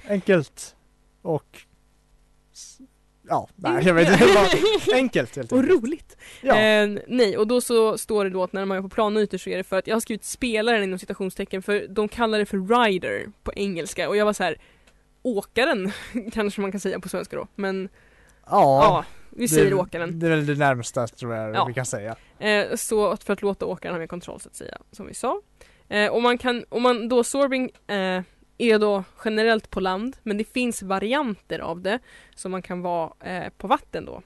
Enkelt 0.09 0.77
och 1.23 1.59
Ja, 3.29 3.49
nej 3.57 3.85
jag 3.87 3.95
vet 3.95 4.09
inte, 4.13 4.27
bara 4.35 4.97
enkelt 4.97 5.37
helt 5.37 5.53
Och 5.53 5.59
enkelt. 5.59 5.83
roligt! 5.85 6.17
Ja, 6.41 6.57
Eh, 6.59 6.89
nej, 7.09 7.37
och 7.39 7.47
då 7.47 7.61
så 7.61 7.99
står 7.99 8.25
det 8.25 8.31
då 8.31 8.43
att 8.43 8.53
när 8.53 8.65
man 8.65 8.79
är 8.79 8.83
på 8.83 8.89
planytor 8.89 9.39
så 9.39 9.51
är 9.51 9.57
det 9.57 9.65
för 9.65 9.79
att 9.79 9.87
jag 9.87 9.95
har 9.95 10.01
skrivit 10.01 10.25
spelaren 10.25 10.83
inom 10.83 10.99
citationstecken 10.99 11.63
för 11.63 11.87
de 11.89 12.09
kallar 12.09 12.39
det 12.39 12.47
för 12.47 12.85
rider 12.85 13.27
på 13.43 13.53
engelska 13.57 14.09
och 14.09 14.17
jag 14.17 14.25
var 14.25 14.33
så 14.33 14.43
här 14.45 14.57
åkaren 15.23 15.93
kanske 16.33 16.61
man 16.61 16.71
kan 16.73 16.81
säga 16.81 17.01
på 17.01 17.09
svenska 17.09 17.37
då 17.37 17.47
men 17.55 17.89
ja, 18.47 18.83
ja, 18.85 19.05
vi 19.31 19.49
säger 19.49 19.71
det, 19.71 19.77
åkaren. 19.77 20.19
Det 20.19 20.27
är 20.27 20.31
väl 20.31 20.47
det 20.47 20.55
närmsta 20.55 21.07
tror 21.07 21.35
jag 21.35 21.55
Ja. 21.55 21.65
vi 21.65 21.75
kan 21.75 21.87
säga. 21.87 22.17
Eh, 22.39 22.75
så 22.77 23.17
för 23.17 23.33
att 23.33 23.43
låta 23.43 23.67
åkaren 23.67 23.95
ha 23.95 23.99
mer 24.01 24.07
kontroll 24.07 24.41
så 24.41 24.49
att 24.49 24.57
säga 24.57 24.79
som 24.93 25.07
vi 25.07 25.15
sa. 25.15 25.41
Eh, 25.89 26.13
och 26.13 26.23
man 26.23 26.39
kan, 26.39 26.65
om 26.69 26.83
man 26.83 27.09
då 27.09 27.25
sorbing 27.25 27.71
eh, 27.87 28.23
är 28.59 28.79
då 28.79 29.05
generellt 29.25 29.71
på 29.71 29.81
land 29.81 30.17
men 30.23 30.39
det 30.39 30.45
finns 30.45 30.83
varianter 30.83 31.59
av 31.59 31.81
det 31.81 31.99
som 32.35 32.53
man 32.53 32.63
kan 32.63 32.83
vara 32.83 33.13
eh, 33.21 33.49
på 33.59 33.67
vatten 33.67 34.05
då. 34.05 34.23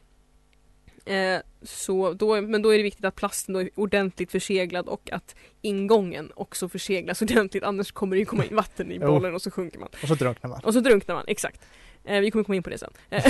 Eh, 1.13 1.41
så 1.63 2.13
då, 2.13 2.41
men 2.41 2.63
då 2.63 2.75
är 2.75 2.77
det 2.77 2.83
viktigt 2.83 3.05
att 3.05 3.17
plasten 3.17 3.53
då 3.53 3.61
är 3.61 3.71
ordentligt 3.75 4.31
förseglad 4.31 4.89
och 4.89 5.13
att 5.13 5.35
ingången 5.61 6.33
också 6.35 6.69
förseglas 6.69 7.23
ordentligt 7.23 7.63
annars 7.63 7.93
kommer 7.93 8.17
det 8.17 8.25
komma 8.25 8.45
in 8.45 8.57
vatten 8.57 8.93
i 8.93 8.99
bollen 9.11 9.35
och 9.35 9.43
så 9.43 9.51
sjunker 9.51 9.79
man. 9.79 9.89
Och 10.03 10.09
så 10.09 10.15
drunknar 10.15 10.51
man. 10.51 10.61
Och 10.65 10.75
så 10.75 10.81
drunknar 10.81 11.15
man, 11.15 11.25
exakt. 11.27 11.61
Eh, 12.05 12.21
vi 12.21 12.31
kommer 12.31 12.45
komma 12.45 12.57
in 12.57 12.63
på 12.63 12.71
det 12.71 12.79
sen. 12.79 12.93
Eh, 13.11 13.23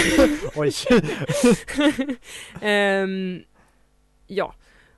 Oj. 0.56 0.72
Ehm, 2.60 3.42
ja, 4.26 4.54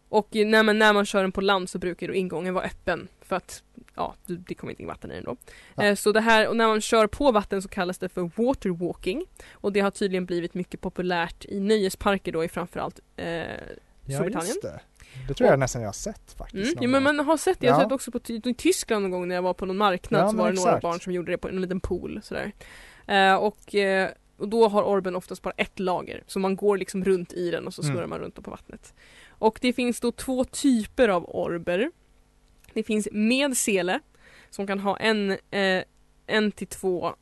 och 0.08 0.28
när 0.32 0.62
man, 0.62 0.78
när 0.78 0.92
man 0.92 1.06
kör 1.06 1.22
den 1.22 1.32
på 1.32 1.40
land 1.40 1.70
så 1.70 1.78
brukar 1.78 2.08
då 2.08 2.14
ingången 2.14 2.54
vara 2.54 2.64
öppen 2.64 3.08
för 3.32 3.36
att 3.36 3.62
ja, 3.94 4.14
det 4.26 4.54
kommer 4.54 4.70
inte 4.70 4.82
in 4.82 4.88
vatten 4.88 5.10
i 5.12 5.14
den 5.14 5.24
då. 5.24 5.36
Ja. 5.74 5.82
Eh, 5.84 5.94
så 5.94 6.12
det 6.12 6.20
här, 6.20 6.48
och 6.48 6.56
när 6.56 6.66
man 6.66 6.80
kör 6.80 7.06
på 7.06 7.32
vatten 7.32 7.62
så 7.62 7.68
kallas 7.68 7.98
det 7.98 8.08
för 8.08 8.30
waterwalking 8.36 9.24
och 9.52 9.72
det 9.72 9.80
har 9.80 9.90
tydligen 9.90 10.26
blivit 10.26 10.54
mycket 10.54 10.80
populärt 10.80 11.44
i 11.44 11.60
nöjesparker 11.60 12.32
då 12.32 12.44
i 12.44 12.48
framförallt 12.48 13.00
eh, 13.16 13.26
Ja, 13.26 14.14
Storbritannien. 14.14 14.56
det. 14.62 14.80
Det 15.28 15.34
tror 15.34 15.50
jag 15.50 15.58
nästan 15.58 15.82
jag 15.82 15.88
har 15.88 15.92
sett 15.92 16.32
faktiskt. 16.38 16.72
Mm, 16.72 16.82
ja, 16.82 16.88
men 16.88 17.02
man 17.02 17.26
har 17.26 17.36
sett 17.36 17.60
det, 17.60 17.66
jag 17.66 17.74
har 17.74 17.82
sett 17.82 17.92
också 17.92 18.10
på 18.10 18.20
i 18.28 18.54
Tyskland 18.54 19.02
någon 19.02 19.10
gång 19.10 19.28
när 19.28 19.34
jag 19.34 19.42
var 19.42 19.54
på 19.54 19.66
någon 19.66 19.76
marknad 19.76 20.30
så 20.30 20.36
var 20.36 20.50
det 20.50 20.56
några 20.56 20.70
exakt. 20.70 20.82
barn 20.82 21.00
som 21.00 21.12
gjorde 21.12 21.32
det 21.32 21.38
på 21.38 21.48
en 21.48 21.60
liten 21.60 21.80
pool 21.80 22.20
sådär. 22.22 22.52
Eh, 23.06 23.34
och, 23.34 23.74
eh, 23.74 24.10
och 24.36 24.48
då 24.48 24.68
har 24.68 24.82
orben 24.82 25.16
oftast 25.16 25.42
bara 25.42 25.54
ett 25.56 25.78
lager 25.78 26.22
så 26.26 26.38
man 26.38 26.56
går 26.56 26.76
liksom 26.76 27.04
runt 27.04 27.32
i 27.32 27.50
den 27.50 27.66
och 27.66 27.74
så 27.74 27.82
Mm. 27.82 27.94
snurrar 27.94 28.06
man 28.06 28.18
runt 28.18 28.42
på 28.42 28.50
vattnet. 28.50 28.94
Och 29.28 29.58
det 29.62 29.72
finns 29.72 30.00
då 30.00 30.12
två 30.12 30.44
typer 30.44 31.08
av 31.08 31.24
orber. 31.36 31.90
Det 32.74 32.82
finns 32.82 33.08
med 33.12 33.56
sele 33.56 34.00
som 34.50 34.66
kan 34.66 34.78
ha 34.78 34.96
en, 34.96 35.30
eh, 35.50 35.82
en 36.26 36.52
till 36.52 36.66
två 36.66 37.14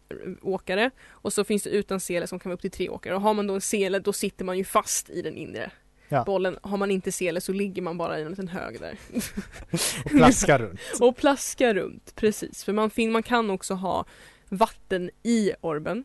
åkare 0.43 0.91
och 1.09 1.33
så 1.33 1.45
finns 1.45 1.63
det 1.63 1.71
utan 1.71 2.01
sele 2.01 2.27
som 2.27 2.39
kan 2.39 2.51
vara 2.51 2.55
upp 2.55 2.61
till 2.61 2.71
tre 2.71 2.89
åkare. 2.89 3.15
Och 3.15 3.21
har 3.21 3.35
man 3.35 3.47
då 3.47 3.55
en 3.55 3.61
sele 3.61 3.99
då 3.99 4.13
sitter 4.13 4.45
man 4.45 4.59
ju 4.59 4.65
fast 4.65 5.11
i 5.11 5.23
den 5.23 5.37
inre 5.37 5.71
Ja. 6.13 6.25
bollen. 6.25 6.59
Har 6.63 6.77
man 6.77 6.91
inte 6.91 7.13
sele 7.13 7.41
så 7.41 7.53
ligger 7.53 7.83
man 7.83 7.99
bara 7.99 8.19
i 8.19 8.23
en 8.23 8.31
liten 8.31 8.49
hög 8.49 8.81
där. 8.81 8.97
Och 10.05 10.11
plaskar 10.11 10.59
runt. 10.59 10.81
Och 11.01 11.17
plaska 11.17 11.75
runt, 11.75 12.13
precis. 12.15 12.65
För 12.65 12.73
man, 12.73 12.91
fin- 12.91 13.13
man 13.13 13.23
kan 13.23 13.51
också 13.51 13.75
ha 13.75 14.05
vatten 14.49 15.11
i 15.23 15.53
orben. 15.61 16.05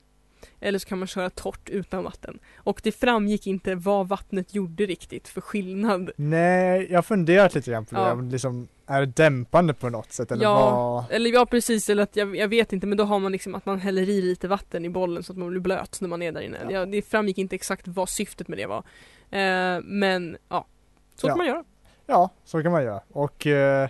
Eller 0.59 0.79
så 0.79 0.87
kan 0.87 0.99
man 0.99 1.07
köra 1.07 1.29
torrt 1.29 1.69
utan 1.69 2.03
vatten. 2.03 2.39
Och 2.57 2.79
det 2.83 2.91
framgick 2.91 3.47
inte 3.47 3.75
vad 3.75 4.07
vattnet 4.07 4.55
gjorde 4.55 4.85
riktigt 4.85 5.27
för 5.27 5.41
skillnad. 5.41 6.11
Nej, 6.15 6.87
jag 6.89 6.97
har 6.97 7.03
funderat 7.03 7.55
lite 7.55 7.71
grann 7.71 7.85
på 7.85 7.95
det. 7.95 8.01
Ja. 8.01 8.11
om 8.11 8.29
Liksom, 8.29 8.67
är 8.87 8.99
det 8.99 9.05
dämpande 9.05 9.73
på 9.73 9.89
något 9.89 10.11
sätt 10.11 10.31
eller 10.31 10.43
Ja. 10.43 10.71
vad? 10.71 11.11
Eller 11.11 11.29
ja 11.33 11.45
precis, 11.45 11.89
eller 11.89 12.03
att 12.03 12.15
jag, 12.15 12.35
jag 12.35 12.47
vet 12.47 12.73
inte 12.73 12.87
men 12.87 12.97
då 12.97 13.03
har 13.03 13.19
man 13.19 13.31
liksom 13.31 13.55
att 13.55 13.65
man 13.65 13.79
häller 13.79 14.09
i 14.09 14.21
lite 14.21 14.47
vatten 14.47 14.85
i 14.85 14.89
bollen 14.89 15.23
så 15.23 15.31
att 15.33 15.37
man 15.37 15.49
blir 15.49 15.59
blöt 15.59 15.97
när 16.01 16.09
man 16.09 16.21
är 16.21 16.31
där 16.31 16.41
inne. 16.41 16.57
Ja. 16.63 16.71
Ja. 16.71 16.85
det 16.85 17.01
framgick 17.01 17.37
inte 17.37 17.55
exakt 17.55 17.87
vad 17.87 18.09
syftet 18.09 18.47
med 18.47 18.57
det 18.57 18.65
var. 18.65 18.83
Eh, 19.31 19.81
men 19.83 20.37
ja, 20.49 20.67
så 21.15 21.27
kan 21.27 21.37
man 21.37 21.47
göra. 21.47 21.63
Ja, 22.07 22.29
så 22.45 22.63
kan 22.63 22.71
man 22.71 22.83
göra. 22.83 23.01
Och 23.09 23.47
eh, 23.47 23.89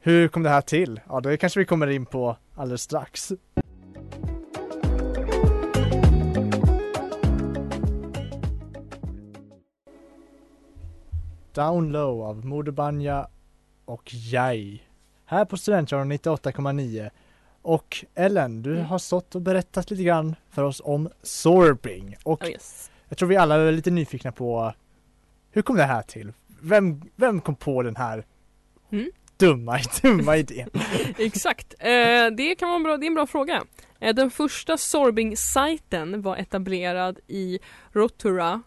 hur 0.00 0.28
kom 0.28 0.42
det 0.42 0.50
här 0.50 0.60
till? 0.60 1.00
Ja, 1.08 1.20
det 1.20 1.36
kanske 1.36 1.58
vi 1.60 1.64
kommer 1.66 1.86
in 1.86 2.06
på 2.06 2.36
alldeles 2.56 2.82
strax. 2.82 3.32
Down 11.54 11.92
Low 11.92 12.22
av 12.22 12.46
Moder 12.46 12.72
Banja 12.72 13.28
och 13.84 14.14
Jai. 14.14 14.82
Här 15.24 15.44
på 15.44 15.56
Studentradion 15.56 16.12
98,9. 16.12 17.10
Och 17.62 18.04
Ellen, 18.14 18.62
du 18.62 18.72
Mm. 18.74 18.84
har 18.84 18.98
stått 18.98 19.34
och 19.34 19.40
berättat 19.42 19.90
lite 19.90 20.02
grann 20.02 20.34
för 20.50 20.62
oss 20.62 20.80
om 20.84 21.08
sorbing. 21.22 22.16
Och 22.24 22.42
Oh, 22.42 22.48
yes. 22.50 22.90
jag 23.08 23.18
tror 23.18 23.28
vi 23.28 23.36
alla 23.36 23.54
är 23.54 23.72
lite 23.72 23.90
nyfikna 23.90 24.32
på 24.32 24.72
hur 25.50 25.62
kom 25.62 25.76
det 25.76 25.82
här 25.84 26.02
till? 26.02 26.32
Vem, 26.60 27.02
vem 27.16 27.40
kom 27.40 27.54
på 27.56 27.82
den 27.82 27.96
här 27.96 28.24
Mm. 28.92 29.10
dumma, 29.36 29.78
dumma 30.02 30.36
idén? 30.36 30.70
Exakt, 31.18 31.74
eh, 31.78 32.26
det 32.36 32.54
kan 32.58 32.68
vara 32.68 32.76
en 32.76 32.82
bra, 32.82 32.96
det 32.96 33.04
är 33.06 33.08
en 33.08 33.14
bra 33.14 33.26
fråga. 33.26 33.62
Eh, 34.00 34.14
den 34.14 34.30
första 34.30 34.76
sorbing-sajten 34.76 36.22
var 36.22 36.36
etablerad 36.36 37.18
i 37.26 37.58
Rotorua 37.92 38.52
eh, 38.52 38.60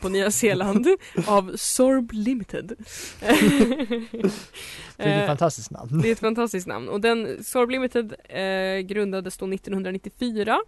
på 0.00 0.08
Nya 0.08 0.30
Zeeland 0.30 0.86
av 1.26 1.52
Sorb 1.56 2.10
Limited. 2.12 2.72
Det 3.20 3.26
är 3.26 5.16
ett 5.18 5.22
Eh, 5.22 5.26
fantastiskt 5.26 5.70
namn. 5.70 6.00
det 6.02 6.08
är 6.08 6.12
ett 6.12 6.18
fantastiskt 6.18 6.66
namn 6.66 6.88
och 6.88 7.00
den 7.00 7.44
Sorb 7.44 7.70
Limited 7.70 8.14
eh, 8.28 8.78
grundades 8.80 9.36
då 9.36 9.46
1994 9.46 10.58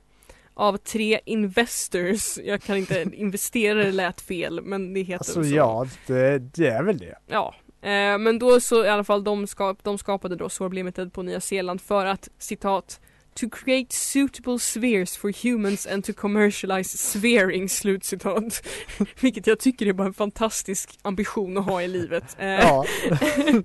av 0.54 0.76
tre 0.76 1.20
investors. 1.24 2.38
Jag 2.38 2.62
kan 2.62 2.76
inte, 2.76 3.06
investerare 3.12 3.92
lät 3.92 4.20
fel 4.20 4.60
men 4.62 4.94
det 4.94 5.00
heter 5.00 5.14
Alltså 5.18 5.44
så. 5.44 5.50
ja, 5.54 5.86
det, 6.06 6.38
det 6.38 6.66
är 6.66 6.82
väl 6.82 6.98
det. 6.98 7.14
Ja, 7.26 7.54
eh, 7.82 8.18
men 8.18 8.38
då 8.38 8.60
så 8.60 8.84
i 8.84 8.88
alla 8.88 9.04
fall 9.04 9.24
de, 9.24 9.46
skap, 9.46 9.84
de 9.84 9.98
skapade 9.98 10.36
då 10.36 10.48
Sorb 10.48 10.72
Limited 10.72 11.12
på 11.12 11.22
Nya 11.22 11.40
Zeeland 11.40 11.80
för 11.80 12.06
att 12.06 12.28
citat 12.38 13.00
To 13.40 13.48
create 13.50 13.92
suitable 13.92 14.58
spheres 14.58 15.16
for 15.16 15.32
humans 15.44 15.86
and 15.86 16.04
to 16.04 16.12
commercialize 16.12 16.98
swearing, 16.98 17.68
slutcitat. 17.68 18.62
Vilket 19.20 19.46
jag 19.46 19.58
tycker 19.60 19.86
är 19.86 19.92
bara 19.92 20.06
en 20.08 20.14
fantastisk 20.14 20.98
ambition 21.02 21.58
att 21.58 21.64
ha 21.64 21.82
i 21.82 21.88
livet. 21.88 22.36
Eh, 22.38 22.46
Ja. 22.48 22.84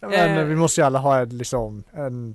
Ja, 0.00 0.08
men 0.08 0.38
Eh. 0.38 0.44
vi 0.44 0.54
måste 0.56 0.80
ju 0.80 0.84
alla 0.84 0.98
ha 0.98 1.22
ett, 1.22 1.32
liksom 1.32 1.84
en, 1.92 2.34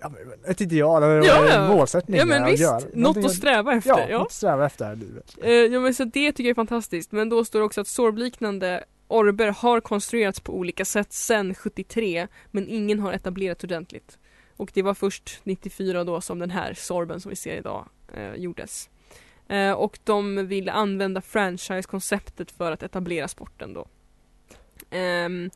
ja, 0.00 0.12
ett 0.48 0.60
ideal 0.60 1.02
eller 1.02 1.24
Ja, 1.26 1.48
en 1.48 1.68
målsättning 1.76 2.16
ja 2.18 2.24
men 2.24 2.44
visst, 2.44 2.62
göra. 2.62 2.80
något 2.94 3.16
att 3.16 3.34
sträva 3.34 3.74
efter. 3.74 3.90
Ja, 3.90 4.06
Ja, 4.10 4.18
något 4.18 4.26
att 4.26 4.32
sträva 4.32 4.66
efter 4.66 4.84
här 4.84 4.92
i 4.92 4.96
livet. 4.96 5.36
Eh, 5.42 5.50
ja 5.52 5.80
men 5.80 5.94
så 5.94 6.04
det 6.04 6.32
tycker 6.32 6.44
jag 6.44 6.50
är 6.50 6.54
fantastiskt. 6.54 7.12
Men 7.12 7.28
då 7.28 7.44
står 7.44 7.58
det 7.58 7.64
också 7.64 7.80
att 7.80 7.88
sorbliknande 7.88 8.84
orber 9.08 9.48
har 9.48 9.80
konstruerats 9.80 10.40
på 10.40 10.54
olika 10.54 10.84
sätt 10.84 11.12
sedan 11.12 11.54
73 11.54 12.26
men 12.50 12.68
ingen 12.68 13.00
har 13.00 13.12
etablerats 13.12 13.64
ordentligt. 13.64 14.18
Och 14.60 14.70
det 14.74 14.82
var 14.82 14.94
först 14.94 15.40
94 15.44 16.04
då 16.04 16.20
som 16.20 16.38
den 16.38 16.50
här 16.50 16.74
sorben 16.74 17.20
som 17.20 17.30
vi 17.30 17.36
ser 17.36 17.56
idag 17.56 17.88
eh, 18.14 18.34
gjordes. 18.34 18.90
Eh, 19.48 19.72
och 19.72 19.98
de 20.04 20.46
ville 20.46 20.72
använda 20.72 21.20
franchise-konceptet 21.20 22.50
för 22.50 22.72
att 22.72 22.82
etablera 22.82 23.28
sporten 23.28 23.74
då. 23.74 23.86
Ehm, 24.90 25.50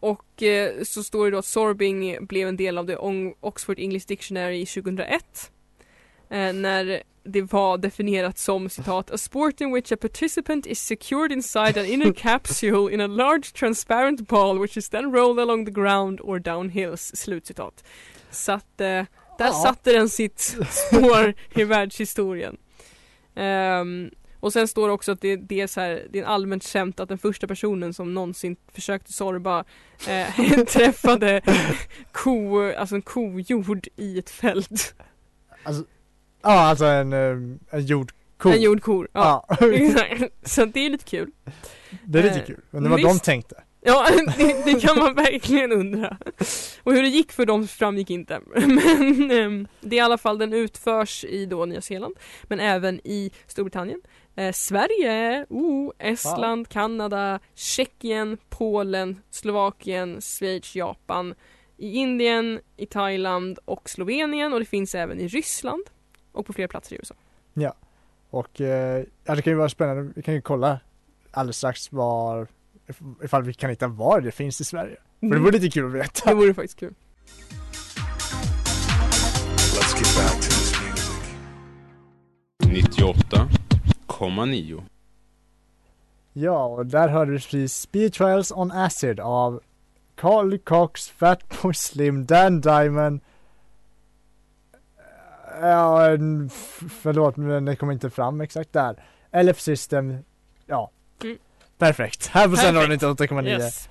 och 0.00 0.42
eh, 0.42 0.82
så 0.82 1.02
står 1.02 1.24
det 1.24 1.30
då 1.30 1.38
att 1.38 1.44
sorbing 1.44 2.26
blev 2.26 2.48
en 2.48 2.56
del 2.56 2.78
av 2.78 2.86
The 2.86 2.96
Oxford 3.40 3.78
English 3.78 4.06
Dictionary 4.08 4.66
2001. 4.66 5.52
Eh, 6.28 6.52
när 6.52 7.02
det 7.24 7.52
var 7.52 7.78
definierat 7.78 8.38
som 8.38 8.68
citat 8.68 9.10
A 9.10 9.18
sport 9.18 9.60
in 9.60 9.72
which 9.74 9.92
a 9.92 9.96
participant 9.96 10.66
is 10.66 10.78
secured 10.86 11.32
inside 11.32 11.76
an 11.80 11.86
inner 11.86 12.12
capsule 12.12 12.94
in 12.94 13.00
a 13.00 13.06
large 13.06 13.52
transparent 13.52 14.28
ball 14.28 14.58
which 14.58 14.76
is 14.76 14.88
then 14.88 15.12
rolled 15.12 15.38
along 15.38 15.64
the 15.66 15.72
ground 15.72 16.20
or 16.20 16.38
down 16.38 16.68
hills. 16.68 17.12
Slutcitat. 17.14 17.84
Så 18.30 18.52
att 18.52 18.80
eh, 18.80 18.86
där 19.38 19.46
Ja. 19.46 19.52
satte 19.52 19.92
den 19.92 20.08
sitt 20.08 20.56
spår 20.70 21.34
i 21.54 21.64
världshistorien. 21.64 22.56
Ehm, 23.34 24.10
och 24.40 24.52
sen 24.52 24.68
står 24.68 24.86
det 24.88 24.92
också 24.94 25.12
att 25.12 25.20
det, 25.20 25.36
det, 25.36 25.60
är 25.60 25.66
så 25.66 25.80
här, 25.80 26.06
det 26.10 26.18
är 26.18 26.24
allmänt 26.24 26.62
känt 26.62 27.00
att 27.00 27.08
den 27.08 27.18
första 27.18 27.46
personen 27.46 27.94
som 27.94 28.14
någonsin 28.14 28.56
försökte 28.72 29.12
sorba 29.12 29.64
eh, 30.08 30.64
träffade 30.66 31.40
ko, 32.12 32.62
alltså 32.72 32.94
en 32.94 33.02
kojord 33.02 33.88
i 33.96 34.18
ett 34.18 34.30
fält. 34.30 34.94
Alltså, 35.62 35.84
ja 36.42 36.60
alltså 36.60 36.84
en, 36.84 37.12
eh, 37.12 37.56
en 37.70 37.86
jordko. 37.86 38.48
En 38.50 38.62
jordkor. 38.62 39.08
Ja. 39.12 39.46
Ja. 39.48 39.56
Så 40.42 40.64
det 40.64 40.86
är 40.86 40.90
lite 40.90 41.04
kul. 41.04 41.30
det 42.04 42.18
är 42.18 42.22
lite 42.22 42.40
Eh, 42.40 42.46
kul. 42.46 42.60
Men 42.70 42.82
det 42.82 42.88
var 42.88 42.98
de 42.98 43.18
tänkte. 43.18 43.62
Ja, 43.82 44.06
det, 44.38 44.64
det 44.64 44.80
kan 44.80 44.98
man 44.98 45.14
verkligen 45.14 45.72
undra. 45.72 46.16
Och 46.82 46.92
hur 46.92 47.02
det 47.02 47.08
gick 47.08 47.32
för 47.32 47.46
dem 47.46 47.68
framgick 47.68 48.10
inte. 48.10 48.40
Men 48.54 49.30
ehm, 49.30 49.68
det 49.80 49.96
är 49.96 49.98
i 49.98 50.00
alla 50.00 50.18
fall, 50.18 50.38
den 50.38 50.52
utförs 50.52 51.24
i 51.24 51.46
då 51.46 51.64
Nya 51.64 51.80
Zeeland, 51.80 52.14
men 52.42 52.60
även 52.60 53.00
i 53.04 53.30
Storbritannien, 53.46 54.00
eh, 54.36 54.52
Sverige, 54.52 55.46
oh, 55.48 55.92
Estland, 55.98 56.68
Kanada, 56.68 57.40
Tjeckien, 57.54 58.38
Polen, 58.48 59.20
Slovakien, 59.30 60.20
Schweiz, 60.20 60.76
Japan, 60.76 61.34
i 61.76 61.94
Indien, 61.96 62.60
i 62.76 62.86
Thailand 62.86 63.58
och 63.64 63.90
Slovenien 63.90 64.52
och 64.52 64.58
det 64.58 64.66
finns 64.66 64.94
även 64.94 65.20
i 65.20 65.28
Ryssland 65.28 65.82
och 66.32 66.46
på 66.46 66.52
flera 66.52 66.68
platser 66.68 66.96
i 66.96 66.98
USA. 66.98 67.14
Och 68.30 68.60
eh, 68.60 69.04
ja, 69.24 69.34
det 69.34 69.42
kan 69.42 69.50
ju 69.52 69.56
vara 69.56 69.68
spännande. 69.68 70.12
Vi 70.16 70.22
kan 70.22 70.34
ju 70.34 70.40
kolla 70.40 70.80
alldeles 71.30 71.56
strax 71.56 71.92
var 71.92 72.46
if- 72.86 73.24
ifall 73.24 73.42
vi 73.42 73.54
kan 73.54 73.70
hitta 73.70 73.88
var 73.88 74.20
det 74.20 74.30
finns 74.32 74.60
i 74.60 74.64
Sverige. 74.64 74.96
För 75.20 75.28
det 75.28 75.38
vore 75.38 75.50
lite 75.52 75.70
kul 75.70 75.86
att 75.86 75.92
veta. 75.92 76.30
det 76.30 76.34
vore 76.34 76.54
faktiskt 76.54 76.78
kul. 76.78 76.94
Let's 79.76 79.96
get 79.98 80.16
back 80.16 80.34
to 80.34 80.48
this 80.48 80.74
music. 80.80 81.20
98,9. 82.98 84.82
Ja, 86.32 86.64
och 86.66 86.86
där 86.86 87.08
hörde 87.08 87.30
vi 87.32 87.38
precis 87.38 87.74
Speed 87.74 88.12
Trials 88.12 88.52
on 88.52 88.72
Acid 88.72 89.20
av 89.20 89.60
Carly 90.16 90.58
Cox, 90.58 91.08
Fatboy 91.10 91.74
Slim, 91.74 92.26
Dan 92.26 92.60
Diamond. 92.60 93.20
Ja, 95.60 96.08
förlåt 97.02 97.36
men 97.36 97.64
det 97.64 97.76
kommer 97.76 97.92
inte 97.92 98.10
fram 98.10 98.40
exakt 98.40 98.72
där. 98.72 98.96
LF 99.42 99.60
System, 99.60 100.18
ja. 100.66 100.90
Mm. 101.22 101.38
Perfekt. 101.78 102.26
Här 102.26 102.48
på 102.48 102.56
Centralen 102.56 102.98
Perfekt. 102.98 103.32
98,9. 103.32 103.48
Yes. 103.48 103.88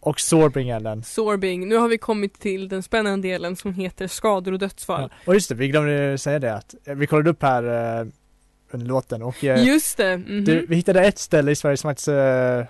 Och 0.00 0.20
Sorbing 0.20 0.68
Ellen. 0.68 1.02
Sorbing. 1.02 1.68
Nu 1.68 1.76
har 1.76 1.88
vi 1.88 1.98
kommit 1.98 2.40
till 2.40 2.68
den 2.68 2.82
spännande 2.82 3.28
delen 3.28 3.56
som 3.56 3.74
heter 3.74 4.06
skador 4.06 4.52
och 4.52 4.58
dödsfall. 4.58 5.00
Ja. 5.00 5.08
Och 5.26 5.34
just 5.34 5.48
det, 5.48 5.54
vi 5.54 5.68
glömde 5.68 6.18
säga 6.18 6.38
det 6.38 6.54
att 6.54 6.74
eh, 6.84 6.94
vi 6.94 7.06
kollade 7.06 7.30
upp 7.30 7.42
här 7.42 7.98
eh, 8.00 8.06
under 8.70 8.86
låten 8.86 9.22
och 9.22 9.44
eh, 9.44 9.66
Just 9.66 9.96
det. 9.96 10.16
mhm. 10.16 10.44
du, 10.44 10.66
vi 10.66 10.76
hittade 10.76 11.04
ett 11.04 11.18
ställe 11.18 11.50
i 11.50 11.56
Sverige 11.56 11.76
som 11.76 11.90
faktiskt 11.90 12.08
eh, 12.08 12.14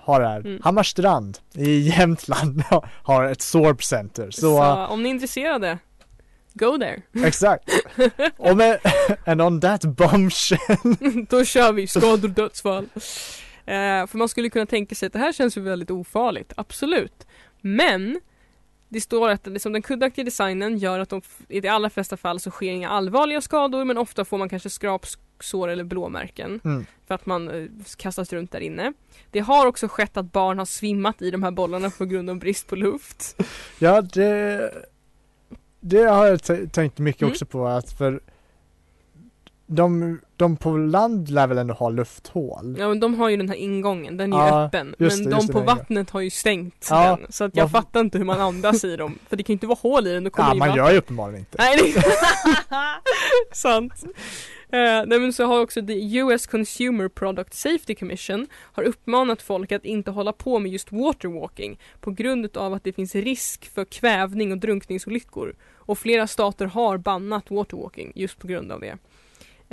har 0.01 0.21
det 0.21 0.27
här. 0.29 0.41
Mm. 0.41 0.61
Hammarstrand 0.65 1.39
i 1.55 1.79
Jämtland 1.79 2.63
har 3.03 3.25
ett 3.25 3.43
Sorb 3.43 3.83
Center. 3.83 4.31
Så, 4.31 4.41
Så 4.41 4.87
om 4.87 5.03
ni 5.03 5.09
är 5.09 5.11
intresserade, 5.11 5.79
go 6.55 6.79
there. 6.79 7.03
exakt. 7.27 7.71
och 8.37 8.57
med, 8.57 8.79
and 9.27 9.43
on 9.43 9.61
that 9.61 9.85
bombshell. 9.85 10.59
Då 11.29 11.45
kör 11.45 11.73
vi 11.73 11.87
skador 11.87 12.25
och 12.29 12.31
dödsfall. 12.31 12.85
Eh, 13.67 14.07
för 14.07 14.17
man 14.19 14.29
skulle 14.29 14.51
kunna 14.51 14.67
tänka 14.67 14.95
sig 14.95 15.07
att 15.07 15.13
det 15.13 15.19
här 15.19 15.33
känns 15.33 15.57
ju 15.57 15.61
väldigt 15.61 15.91
ofarligt, 15.91 16.53
absolut. 16.57 17.27
Men 17.61 18.21
det 18.89 19.01
står 19.01 19.29
att 19.29 19.47
liksom, 19.47 19.73
den 19.73 19.83
kuddaktiga 19.83 20.25
designen 20.25 20.79
gör 20.79 20.99
att 20.99 21.09
de, 21.09 21.23
i 21.49 21.61
de 21.61 21.69
allra 21.69 21.91
flesta 21.91 22.17
fall 22.17 22.41
så 22.41 22.51
sker 22.51 22.71
inga 22.71 22.89
allvarliga 22.91 23.41
skador 23.41 23.85
men 23.85 23.99
ofta 23.99 24.25
får 24.25 24.39
man 24.39 24.49
kanske 24.49 24.71
skrapsår 24.71 25.69
eller 25.69 25.85
blåmärken 25.85 26.61
Mm. 26.65 26.87
för 27.09 27.15
att 27.15 27.27
man 27.27 27.51
eh, 27.51 27.69
kastas 27.97 28.33
runt 28.33 28.53
där 28.53 28.61
inne. 28.61 28.93
Det 29.31 29.41
har 29.41 29.67
också 29.67 29.89
skett 29.89 30.17
att 30.17 30.33
barn 30.33 30.59
har 30.59 30.67
svimmat 30.67 31.23
i 31.23 31.31
de 31.31 31.43
här 31.43 31.51
bollarna 31.51 31.91
på 31.91 32.05
grund 32.05 32.31
av 32.31 32.37
brist 32.39 32.67
på 32.67 32.77
luft. 32.77 33.37
Ja, 33.79 34.01
det, 34.03 34.71
det 35.87 36.05
har 36.05 36.27
jag 36.27 36.43
tänkt 36.73 36.99
mycket 36.99 37.23
Mm. 37.23 37.33
också 37.33 37.47
på 37.47 37.67
att 37.67 37.93
för 37.93 38.21
de, 39.67 40.21
de 40.37 40.57
på 40.57 40.77
land 40.77 41.29
lär 41.31 41.47
väl 41.47 41.59
ändå 41.59 41.75
ha 41.75 41.89
lufthål? 41.91 42.77
Ja 42.79 42.89
men 42.89 43.01
de 43.01 43.15
har 43.15 43.29
ju 43.29 43.37
den 43.37 43.49
här 43.49 43.57
ingången, 43.57 44.17
den 44.17 44.33
är 44.33 44.37
ju 44.37 44.43
Ja, 44.43 44.65
öppen. 44.65 44.95
Men 44.99 45.09
det, 45.25 45.31
de 45.31 45.49
på 45.49 45.59
är- 45.59 45.65
vattnet 45.65 46.11
har 46.11 46.21
ju 46.21 46.31
stängt 46.31 46.87
Ja, 46.91 47.17
den. 47.21 47.33
Så 47.33 47.45
att 47.45 47.57
jag 47.57 47.71
fattar 47.71 48.01
inte 48.01 48.19
hur 48.19 48.25
man 48.25 48.41
andas 48.41 48.85
i 48.85 48.97
dem. 48.97 49.19
För 49.29 49.37
det 49.37 49.43
kan 49.43 49.53
ju 49.53 49.55
inte 49.55 49.67
vara 49.67 49.79
hål 49.83 50.07
i 50.07 50.13
den, 50.13 50.25
då 50.25 50.31
kommer 50.31 50.49
Ja, 50.49 50.55
man 50.55 50.69
vatten. 50.69 50.85
gör 50.85 50.93
ju 50.93 50.99
uppenbarligen 50.99 51.39
inte. 51.41 51.57
Nej, 51.59 51.93
det 51.95 52.03
Sant. 53.53 53.93
Eh, 54.73 54.79
nej 55.07 55.21
men 55.21 55.33
så 55.33 55.45
har 55.45 55.61
också 55.61 55.87
the 55.87 56.17
US 56.19 56.47
Consumer 56.47 57.09
Product 57.09 57.55
Safety 57.55 57.95
Commission 57.95 58.47
har 58.73 58.83
uppmanat 58.83 59.43
folk 59.43 59.73
att 59.73 59.85
inte 59.85 60.11
hålla 60.11 60.33
på 60.33 60.59
med 60.59 60.73
just 60.73 60.93
waterwalking 60.93 61.79
på 62.01 62.11
grund 62.11 62.57
av 62.57 62.73
att 62.75 62.85
det 62.85 62.93
finns 62.93 63.15
risk 63.15 63.75
för 63.75 63.85
kvävning 63.85 64.53
och 64.53 64.59
drunkningsolyckor. 64.59 65.55
Och 65.77 65.99
flera 65.99 66.27
stater 66.27 66.67
har 66.67 66.99
bannat 66.99 67.51
waterwalking 67.51 68.13
just 68.15 68.39
på 68.39 68.47
grund 68.47 68.73
av 68.73 68.81
det. 68.81 68.99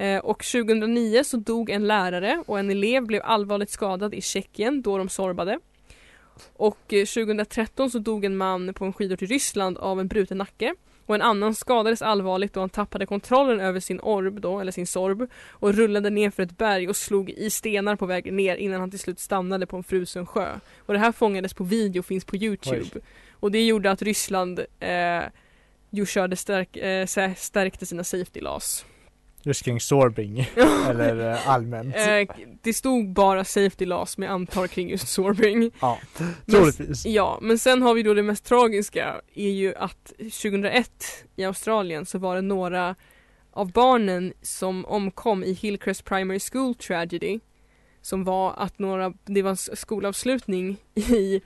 Eh, 0.01 0.19
och 0.19 0.43
2009 0.43 1.23
så 1.23 1.37
dog 1.37 1.69
en 1.69 1.87
lärare 1.87 2.43
och 2.47 2.59
en 2.59 2.69
elev 2.69 3.05
blev 3.05 3.21
allvarligt 3.23 3.69
skadad 3.69 4.13
i 4.13 4.21
Tjeckien 4.21 4.81
då 4.81 4.97
de 4.97 5.09
sorbade. 5.09 5.59
Och 6.53 6.93
eh, 6.93 7.05
2013 7.05 7.91
så 7.91 7.99
dog 7.99 8.25
en 8.25 8.37
man 8.37 8.73
på 8.73 8.85
en 8.85 8.93
skidort 8.93 9.21
i 9.21 9.25
Ryssland 9.25 9.77
av 9.77 9.99
en 9.99 10.07
bruten 10.07 10.37
nacke. 10.37 10.75
Och 11.05 11.15
en 11.15 11.21
annan 11.21 11.55
skadades 11.55 12.01
allvarligt 12.01 12.53
då 12.53 12.59
han 12.59 12.69
tappade 12.69 13.05
kontrollen 13.05 13.59
över 13.59 13.79
sin 13.79 13.99
orb 13.99 14.41
då, 14.41 14.59
eller 14.59 14.71
sin 14.71 14.87
sorb 14.87 15.29
och 15.49 15.73
rullade 15.73 16.09
ner 16.09 16.29
för 16.29 16.43
ett 16.43 16.57
berg 16.57 16.89
och 16.89 16.95
slog 16.95 17.29
i 17.29 17.49
stenar 17.49 17.95
på 17.95 18.05
väg 18.05 18.33
ner 18.33 18.55
innan 18.55 18.79
han 18.79 18.89
till 18.89 18.99
slut 18.99 19.19
stannade 19.19 19.65
på 19.65 19.77
en 19.77 19.83
frusen 19.83 20.25
sjö. 20.25 20.59
Och 20.79 20.93
det 20.93 20.99
här 20.99 21.11
fångades 21.11 21.53
på 21.53 21.63
video 21.63 21.99
och 21.99 22.05
finns 22.05 22.25
på 22.25 22.35
Youtube. 22.35 22.99
Och 23.31 23.51
det 23.51 23.65
gjorde 23.65 23.91
att 23.91 24.01
Ryssland 24.01 24.59
eh, 24.79 25.21
ju 25.89 26.05
körde 26.05 26.35
stärk, 26.35 26.77
eh, 26.77 27.35
stärkte 27.35 27.85
sina 27.85 28.03
safety 28.03 28.41
laws. 28.41 28.85
Just 29.43 29.63
kring 29.65 29.79
sorbing, 29.79 30.39
eller 30.89 31.31
eh, 31.31 31.49
allmänt. 31.49 31.95
Eh, 31.95 32.35
det 32.61 32.73
stod 32.73 33.13
bara 33.13 33.43
safety 33.43 33.85
men 33.85 34.05
jag 34.17 34.27
antar 34.33 34.67
kring 34.67 34.89
just 34.89 35.07
sorbing. 35.07 35.71
ja, 35.81 35.99
Men- 36.17 36.33
troligtvis. 36.55 37.05
Ja, 37.05 37.39
men 37.41 37.59
sen 37.59 37.81
har 37.81 37.93
vi 37.93 38.03
då 38.03 38.13
det 38.13 38.23
mest 38.23 38.45
tragiska 38.45 39.21
är 39.35 39.49
ju 39.49 39.75
att 39.75 40.13
2001 40.17 40.91
i 41.35 41.43
Australien 41.43 42.05
så 42.05 42.17
var 42.17 42.35
det 42.35 42.41
några 42.41 42.95
av 43.53 43.71
barnen 43.71 44.33
som 44.41 44.85
omkom 44.85 45.43
i 45.43 45.53
Hillcrest 45.53 46.05
Primary 46.05 46.39
School 46.51 46.75
Tragedy 46.75 47.39
som 48.01 48.23
var 48.23 48.53
att 48.57 48.79
några, 48.79 49.13
det 49.25 49.41
var 49.41 49.49
en 49.49 49.57
skolavslutning 49.57 50.77
i 50.95 51.41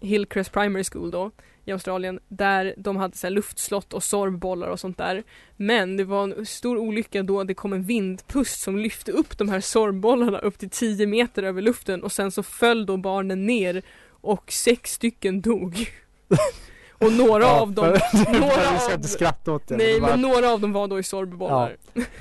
Hillcrest 0.00 0.52
Primary 0.52 0.84
School 0.92 1.10
då 1.10 1.30
i 1.64 1.72
Australien 1.72 2.20
där 2.28 2.74
de 2.76 2.96
hade 2.96 3.16
så 3.16 3.28
luftslott 3.28 3.92
och 3.92 4.02
sorbbollar 4.04 4.68
och 4.68 4.80
sånt 4.80 4.98
där. 4.98 5.22
Men 5.56 5.96
det 5.96 6.04
var 6.04 6.22
en 6.22 6.46
stor 6.46 6.78
olycka 6.78 7.22
då 7.22 7.44
det 7.44 7.54
kom 7.54 7.72
en 7.72 7.82
vindpust 7.82 8.60
som 8.60 8.78
lyfte 8.78 9.12
upp 9.12 9.38
de 9.38 9.48
här 9.48 9.60
sorbbollarna 9.60 10.38
upp 10.38 10.58
till 10.58 10.70
10 10.70 11.06
meter 11.06 11.42
över 11.42 11.62
luften 11.62 12.02
och 12.02 12.12
sen 12.12 12.30
så 12.30 12.42
föll 12.42 12.86
då 12.86 12.96
barnen 12.96 13.46
ner 13.46 13.82
och 14.10 14.52
sex 14.52 14.92
stycken 14.92 15.40
dog. 15.40 15.88
och 16.92 17.12
några 17.12 17.44
Ja, 17.44 17.60
av 17.60 17.72
dem, 17.72 17.84
för- 18.10 18.32
några 18.40 18.72
Vi 18.72 18.78
ska 18.78 18.86
av- 18.88 18.92
inte 18.94 19.08
skratta 19.08 19.52
åt 19.52 19.68
det. 19.68 19.76
nej 19.76 19.94
det, 19.94 20.00
var- 20.00 20.08
men 20.08 20.20
några 20.20 20.50
av 20.52 20.60
dem 20.60 20.72
var 20.72 20.88
då 20.88 20.98
i 20.98 21.02
sorbbollar. 21.02 21.76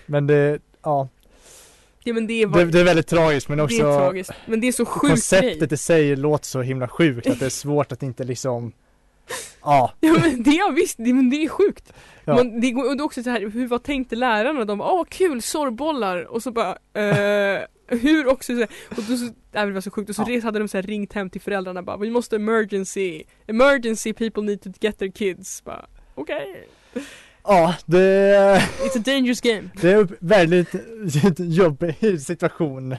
men 0.06 0.28
det, 0.28 0.60
ja, 0.84 1.08
Ja 2.04 2.14
men 2.14 2.28
det 2.28 2.46
var, 2.46 2.60
det, 2.60 2.66
det 2.72 2.80
är 2.80 2.84
väldigt 2.84 3.08
tragiskt 3.08 3.50
men 3.50 3.58
det 3.58 3.64
också 3.64 3.78
är 3.78 3.98
tragiskt. 3.98 4.32
Men 4.46 4.62
det 4.62 4.68
är 4.68 4.72
så 4.72 4.86
sjukt 4.86 5.02
grej. 5.02 5.10
konceptet 5.12 5.72
i 5.72 5.78
sig 5.78 6.16
låter 6.16 6.46
så 6.46 6.62
himla 6.62 6.88
sjukt 6.88 7.28
att 7.28 7.40
det 7.40 7.46
är 7.46 7.50
svårt 7.66 7.92
att 7.92 8.04
inte 8.04 8.24
liksom 8.24 8.72
Ja, 9.62 9.94
Ja 10.00 10.14
men 10.22 10.44
det 10.44 10.50
är 10.52 10.72
visst, 10.72 10.98
det, 10.98 11.14
men 11.14 11.30
det 11.30 11.36
är 11.44 11.50
sjukt. 11.50 11.94
Ja. 12.26 12.36
Man, 12.36 12.62
det, 12.62 12.76
och 12.76 12.98
det 12.98 13.02
är 13.02 13.06
också 13.06 13.24
så 13.24 13.30
här, 13.30 13.50
hur 13.50 13.68
vad 13.68 13.84
tänkte 13.84 14.16
lärarna? 14.16 14.66
De 14.66 14.78
bara, 14.78 14.92
åh 14.92 15.06
kul, 15.10 15.42
sorbollar! 15.42 16.24
Och 16.24 16.44
så 16.44 16.52
bara, 16.52 16.78
eh, 16.94 17.62
hur 17.88 18.28
också 18.28 18.54
så 18.54 18.60
här, 18.60 18.70
och 18.90 18.96
då 18.96 19.18
så, 19.18 19.30
det 19.52 19.72
var 19.72 19.82
så 19.82 19.92
sjukt, 19.92 20.10
och 20.10 20.16
så 20.16 20.26
Ja. 20.28 20.42
hade 20.44 20.60
de 20.60 20.68
så 20.68 20.78
här 20.78 20.82
ringt 20.84 21.14
hem 21.14 21.30
till 21.30 21.42
föräldrarna 21.42 21.84
bara, 21.84 21.98
vi 21.98 22.10
måste 22.10 22.36
emergency, 22.36 23.24
emergency 23.48 24.14
people 24.14 24.44
need 24.44 24.62
to 24.62 24.70
get 24.80 24.98
their 24.98 25.12
kids. 25.12 25.64
Bara, 25.64 25.86
okej, 26.16 26.68
ja. 27.44 27.76
Det, 27.86 28.62
it's 28.80 28.98
a 28.98 29.02
dangerous 29.06 29.42
game. 29.42 29.70
det 29.82 29.92
är 29.92 29.98
en 29.98 30.18
väldigt 30.20 30.70
jobbig 31.40 32.22
situation. 32.22 32.96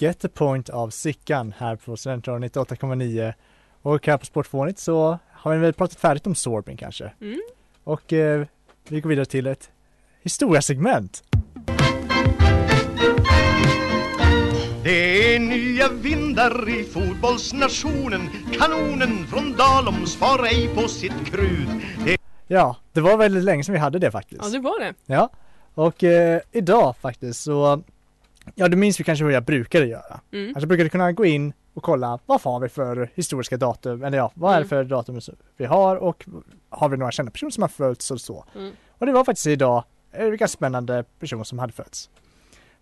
Get 0.00 0.18
the 0.20 0.28
point 0.28 0.68
av 0.68 0.90
Sickan 0.90 1.54
här 1.58 1.76
på 1.76 1.96
Studentradion 1.96 2.44
98,9 2.44 3.32
och 3.82 4.06
här 4.06 4.16
på 4.16 4.26
Sportfånigt 4.26 4.78
så 4.78 5.18
har 5.32 5.54
vi 5.54 5.58
väl 5.58 5.72
pratat 5.72 5.98
färdigt 5.98 6.26
om 6.26 6.34
sorbing 6.34 6.76
kanske. 6.76 7.12
Mm. 7.20 7.40
och 7.84 8.12
eh, 8.12 8.46
vi 8.88 9.00
går 9.00 9.10
vidare 9.10 9.26
till 9.26 9.46
ett 9.46 9.70
historiasegment 10.22 11.24
Det 14.84 15.34
är 15.34 15.40
nya 15.40 15.88
vindar 15.88 16.68
i 16.68 16.84
fotbollsnationen 16.84 18.28
Kanonen 18.58 19.26
från 19.26 19.52
Dalom 19.52 20.06
spar 20.06 20.44
ej 20.46 20.68
på 20.74 20.88
sitt 20.88 21.26
krut 21.26 21.68
Ja, 22.46 22.76
det 22.92 23.00
var 23.00 23.16
väldigt 23.16 23.44
länge 23.44 23.64
sedan 23.64 23.72
vi 23.72 23.78
hade 23.78 23.98
det 23.98 24.10
faktiskt 24.10 24.42
Ja 24.44 24.48
det 24.50 24.58
var 24.58 24.80
det. 24.80 24.94
Ja, 25.06 25.30
och 25.74 26.04
eh, 26.04 26.40
idag 26.52 26.96
faktiskt 26.96 27.40
så 27.42 27.82
Ja, 28.54 28.68
det 28.68 28.76
minns 28.76 29.00
vi 29.00 29.04
kanske 29.04 29.24
hur 29.24 29.32
jag 29.32 29.44
brukade 29.44 29.86
göra. 29.86 30.20
Mm. 30.32 30.48
Alltså 30.48 30.60
jag 30.60 30.68
brukade 30.68 30.88
kunna 30.90 31.12
gå 31.12 31.24
in 31.24 31.52
och 31.74 31.82
kolla 31.82 32.18
vad 32.26 32.40
har 32.40 32.60
vi 32.60 32.68
för 32.68 33.10
historiska 33.14 33.56
datum, 33.56 34.04
eller 34.04 34.18
ja, 34.18 34.32
vad 34.34 34.50
är 34.50 34.54
det 34.54 34.58
Mm. 34.58 34.68
för 34.68 34.84
datum 34.84 35.20
som 35.20 35.34
vi 35.56 35.64
har 35.64 35.96
och 35.96 36.26
har 36.70 36.88
vi 36.88 36.96
några 36.96 37.12
kända 37.12 37.30
personer 37.32 37.50
som 37.50 37.62
har 37.62 37.68
fötts 37.68 38.10
och 38.10 38.20
så. 38.20 38.44
Mm. 38.54 38.72
Och 38.98 39.06
det 39.06 39.12
var 39.12 39.24
faktiskt 39.24 39.46
idag 39.46 39.84
en 40.12 40.28
ganska 40.30 40.48
spännande 40.48 41.04
person 41.20 41.44
som 41.44 41.58
hade 41.58 41.72
fötts. 41.72 42.10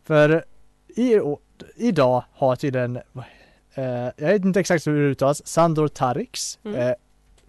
För 0.05 0.45
i, 0.97 1.21
idag 1.77 2.25
har 2.33 2.57
tydligen, 2.57 2.97
eh, 3.75 3.85
jag 4.17 4.29
vet 4.29 4.45
inte 4.45 4.61
exakt 4.61 4.87
hur 4.87 5.03
det 5.03 5.09
uttalas, 5.11 5.47
Sandor 5.47 5.89
Tariks 5.89 6.59
Mm. 6.65 6.81
eh, 6.81 6.95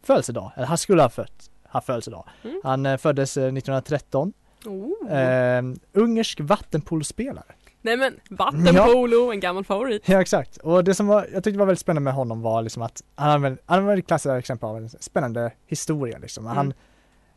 födelsedag, 0.03 0.51
eller 0.55 0.65
han 0.67 0.77
skulle 0.77 1.01
ha 1.01 1.09
fött, 1.09 1.49
ha 1.69 1.81
födelsedag. 1.81 2.23
Mm. 2.43 2.61
Han 2.63 2.85
eh, 2.85 2.97
föddes 2.97 3.37
eh, 3.37 3.43
1913 3.43 4.33
Oh. 4.65 5.11
Eh, 5.17 5.63
ungersk 5.93 6.39
vattenpolospelare. 6.41 7.45
Nej 7.81 7.97
men, 7.97 8.13
vattenpolo, 8.29 9.31
en 9.31 9.39
gammal 9.39 9.63
favorit. 9.65 10.09
Ja 10.09 10.21
exakt. 10.21 10.57
Och 10.57 10.83
det 10.83 10.93
som 10.95 11.07
var, 11.07 11.27
jag 11.33 11.43
tyckte 11.43 11.59
var 11.59 11.65
väldigt 11.65 11.79
spännande 11.79 12.01
med 12.03 12.13
honom 12.13 12.41
var 12.41 12.61
liksom 12.61 12.81
att 12.81 13.03
han 13.15 13.41
väl- 13.41 13.57
han 13.65 13.85
var 13.85 13.97
ett 13.97 14.07
klassiskt 14.07 14.33
exempel 14.33 14.69
av 14.69 14.77
en 14.77 14.89
spännande 14.89 15.51
historia 15.65 16.17
liksom. 16.17 16.45
Han 16.45 16.73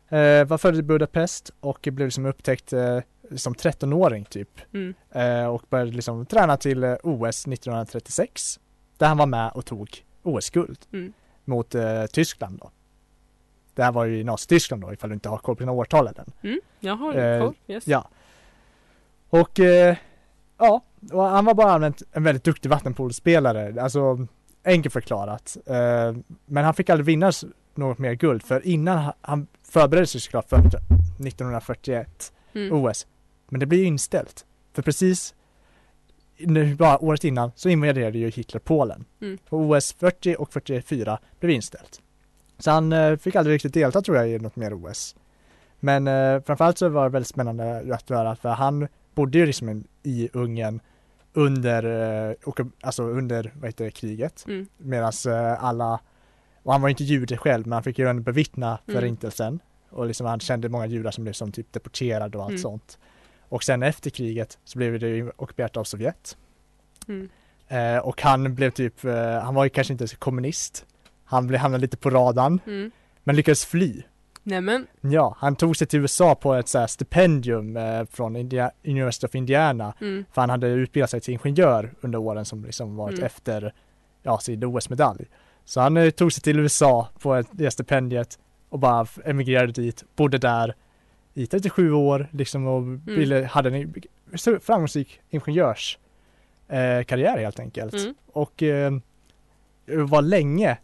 eh, 0.09 0.45
var 0.45 0.57
född 0.57 0.75
i 0.77 0.81
Budapest 0.83 1.51
och 1.59 1.79
blev 1.91 2.07
liksom 2.07 2.25
upptäckt 2.25 2.73
eh, 2.73 2.99
som 3.35 3.53
13-åring 3.55 4.25
typ. 4.25 4.49
Mm. 4.73 4.93
Eh, 5.11 5.45
och 5.47 5.63
började 5.69 5.91
liksom 5.91 6.25
träna 6.25 6.57
till 6.57 6.83
eh, 6.83 6.95
OS 7.03 7.47
1936. 7.47 8.59
Där 8.97 9.07
han 9.07 9.17
var 9.17 9.25
med 9.25 9.51
och 9.51 9.65
tog 9.65 10.03
OS-guld 10.23 10.79
Mm. 10.93 11.13
mot 11.45 11.75
eh, 11.75 12.05
Tyskland 12.05 12.59
då. 12.59 12.71
Det 13.75 13.83
här 13.83 13.91
var 13.91 14.05
ju 14.05 14.19
i 14.19 14.23
Nazityskland 14.23 14.81
då 14.81 14.93
ifall 14.93 15.09
du 15.09 15.13
inte 15.13 15.29
har 15.29 15.37
koll 15.37 15.55
på 15.55 15.59
dina 15.59 15.71
årtal 15.71 16.07
än. 16.07 16.31
Mm. 16.43 16.59
Jag 16.79 16.95
har 16.95 17.15
Eh, 17.15 17.41
koll, 17.41 17.53
yes. 17.67 17.87
Ja. 17.87 18.09
Och 19.29 19.59
eh, 19.59 19.95
ja, 20.57 20.81
och 21.11 21.23
han 21.23 21.45
var 21.45 21.53
bara 21.53 21.71
allmänt 21.71 22.01
en 22.11 22.23
väldigt 22.23 22.43
duktig 22.43 22.69
vattenpolospelare, 22.69 23.81
alltså 23.81 24.27
enkelt 24.63 24.93
förklarat. 24.93 25.57
Eh, 25.65 26.15
men 26.45 26.63
han 26.65 26.73
fick 26.73 26.89
aldrig 26.89 27.05
vinna 27.05 27.31
något 27.75 27.97
mer 27.97 28.13
guld 28.13 28.43
för 28.43 28.67
innan 28.67 28.97
han, 28.97 29.13
han 29.21 29.47
förberedde 29.63 30.07
sig 30.07 30.21
såklart 30.21 30.49
för 30.49 30.57
1941 30.57 32.33
Mm. 32.53 32.73
OS. 32.85 33.07
Men 33.51 33.59
det 33.59 33.65
blev 33.65 33.81
ju 33.81 33.87
inställt. 33.87 34.45
För 34.73 34.81
precis 34.81 35.35
nu, 36.37 36.75
bara 36.75 37.03
året 37.03 37.23
innan 37.23 37.51
så 37.55 37.69
invaderade 37.69 38.17
ju 38.17 38.29
Hitler 38.29 38.59
Polen. 38.59 39.05
Mm. 39.21 39.37
Och 39.49 39.59
OS 39.59 39.93
40 39.93 40.35
och 40.39 40.53
44 40.53 41.19
blev 41.39 41.51
inställt. 41.51 42.01
Så 42.59 42.71
han 42.71 42.93
eh, 42.93 43.17
fick 43.17 43.35
aldrig 43.35 43.53
riktigt 43.55 43.73
delta 43.73 44.01
tror 44.01 44.17
jag 44.17 44.29
i 44.29 44.39
något 44.39 44.55
mer 44.55 44.73
OS. 44.85 45.15
Men 45.79 46.07
eh, 46.07 46.41
framförallt 46.45 46.77
så 46.77 46.89
var 46.89 47.03
det 47.03 47.09
väldigt 47.09 47.27
spännande 47.27 47.95
att 47.95 48.09
höra 48.09 48.35
för 48.35 48.49
han 48.49 48.87
bodde 49.15 49.37
ju 49.37 49.45
liksom 49.45 49.83
i 50.03 50.29
Ungern 50.33 50.79
under, 51.33 51.83
eh, 52.29 52.35
ockup- 52.43 52.71
alltså 52.81 53.03
under 53.03 53.53
vad 53.55 53.65
heter 53.69 53.85
det, 53.85 53.91
kriget. 53.91 54.45
Mm. 54.47 54.67
Medan 54.77 55.11
eh, 55.27 55.63
alla, 55.63 55.99
och 56.63 56.71
han 56.71 56.81
var 56.81 56.89
inte 56.89 57.03
jude 57.03 57.37
själv 57.37 57.67
men 57.67 57.73
han 57.73 57.83
fick 57.83 57.99
ju 57.99 58.09
ändå 58.09 58.23
bevittna 58.23 58.67
Mm. 58.87 58.95
förintelsen. 59.01 59.59
Och 59.89 60.07
liksom 60.07 60.27
han 60.27 60.39
kände 60.39 60.69
många 60.69 60.85
judar 60.85 61.11
som 61.11 61.23
blev 61.23 61.33
som 61.33 61.51
typ 61.51 61.73
deporterade 61.73 62.37
och 62.37 62.43
allt 62.43 62.49
Mm. 62.51 62.61
sånt. 62.61 62.97
Och 63.51 63.63
sen 63.63 63.83
efter 63.83 64.09
kriget 64.09 64.57
så 64.63 64.77
blev 64.77 64.99
det 64.99 65.07
ju 65.07 65.31
ockuperat 65.37 65.77
av 65.77 65.83
Sovjet. 65.83 66.37
Mm. 67.07 67.29
Eh, 67.67 67.97
och 67.97 68.21
han 68.21 68.55
blev 68.55 68.71
typ, 68.71 69.05
eh, 69.05 69.39
han 69.39 69.55
var 69.55 69.63
ju 69.63 69.69
kanske 69.69 69.93
inte 69.93 70.07
så 70.07 70.17
kommunist. 70.17 70.85
Han 71.25 71.47
blev, 71.47 71.59
hamnade 71.59 71.81
lite 71.81 71.97
på 71.97 72.09
radarn, 72.09 72.59
Mm. 72.67 72.91
men 73.23 73.35
lyckades 73.35 73.65
fly. 73.65 74.01
Nämen, 74.43 74.87
Ja, 75.01 75.35
han 75.39 75.55
tog 75.55 75.77
sig 75.77 75.87
till 75.87 75.99
USA 75.99 76.35
på 76.35 76.53
ett 76.53 76.67
så 76.67 76.87
stipendium 76.87 77.77
eh, 77.77 78.05
från 78.05 78.35
India, 78.35 78.71
University 78.85 79.27
of 79.27 79.35
Indiana. 79.35 79.93
mm. 80.01 80.25
För 80.31 80.41
han 80.41 80.49
hade 80.49 80.67
utbildat 80.67 81.09
sig 81.09 81.21
till 81.21 81.33
ingenjör 81.33 81.93
under 82.01 82.19
åren 82.19 82.45
som 82.45 82.65
liksom 82.65 82.95
varit 82.95 83.13
Mm. 83.17 83.25
efter, 83.25 83.73
ja, 84.23 84.39
sin 84.39 84.63
OS-medalj. 84.63 85.25
Så 85.65 85.81
han 85.81 85.97
eh, 85.97 86.09
tog 86.09 86.33
sig 86.33 86.41
till 86.43 86.59
USA 86.59 87.07
på 87.19 87.35
ett, 87.35 87.47
det 87.51 87.71
stipendiet 87.71 88.39
och 88.69 88.79
bara 88.79 89.07
emigrerade 89.25 89.71
dit, 89.71 90.03
bodde 90.15 90.37
där 90.37 90.75
i 91.33 91.45
37 91.47 91.91
år 91.93 92.27
liksom 92.31 92.67
och 92.67 92.77
Mm. 92.81 93.01
ville, 93.05 93.45
hade 93.45 93.69
en 93.69 93.93
framgångsrik 94.61 95.19
ingenjörs 95.29 95.97
eh, 96.67 97.01
helt 97.37 97.59
enkelt. 97.59 97.93
Mm. 97.93 98.15
Och 98.33 98.63
eh, 98.63 98.91
var 99.85 100.21
länge, 100.21 100.77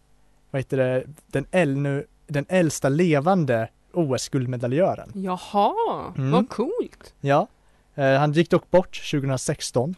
vad 0.52 0.60
heter 0.60 0.78
det, 0.78 1.04
den, 1.28 1.46
ännu, 1.52 2.06
den 2.28 2.46
äldsta 2.50 2.90
levande 2.90 3.70
OS-guldmedaljören. 3.94 5.12
Jaha, 5.14 5.74
Mm. 6.18 6.32
vad 6.32 6.50
coolt. 6.50 7.14
Ja, 7.22 7.48
eh, 7.96 8.14
han 8.14 8.32
gick 8.32 8.50
dock 8.50 8.72
bort 8.72 9.02
2016. 9.12 9.96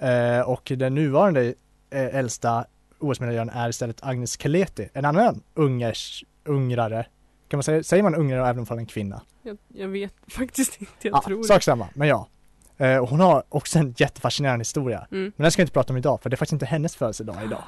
Eh, 0.00 0.40
och 0.40 0.72
den 0.76 0.94
nuvarande 0.94 1.54
eh, 1.90 2.16
äldsta 2.16 2.64
OS-medaljören 2.98 3.50
är 3.50 3.68
istället 3.68 3.96
Agnes 4.02 4.36
Kaleti, 4.36 4.88
en 4.92 5.04
annan 5.04 5.42
ungers, 5.54 6.24
ungrare. 6.44 7.06
Kan 7.48 7.58
man 7.58 7.62
säga, 7.62 7.82
säger 7.82 8.02
man 8.02 8.14
ungrare 8.14 8.48
även 8.48 8.58
om 8.58 8.66
hon 8.68 8.78
är 8.78 8.82
en 8.82 8.86
kvinna? 8.86 9.22
Jag, 9.42 9.58
jag 9.68 9.88
vet 9.88 10.14
faktiskt 10.26 10.80
inte, 10.80 10.92
jag 11.02 11.14
Ja, 11.16 11.22
tror 11.26 11.42
sak 11.42 11.62
samma, 11.62 11.88
men 11.94 12.08
ja. 12.08 12.28
Eh, 12.76 12.96
och 12.98 13.08
hon 13.08 13.20
har 13.20 13.44
också 13.48 13.78
en 13.78 13.94
jättefascinerande 13.96 14.60
historia. 14.60 15.06
det. 15.10 15.16
Mm. 15.16 15.32
Men 15.36 15.42
den 15.42 15.52
ska 15.52 15.60
jag 15.62 15.64
inte 15.64 15.72
prata 15.72 15.92
om 15.92 15.96
idag, 15.96 16.22
för 16.22 16.30
det 16.30 16.34
är 16.34 16.36
faktiskt 16.36 16.52
inte 16.52 16.66
hennes 16.66 16.96
födelsedag 16.96 17.36
idag. 17.44 17.62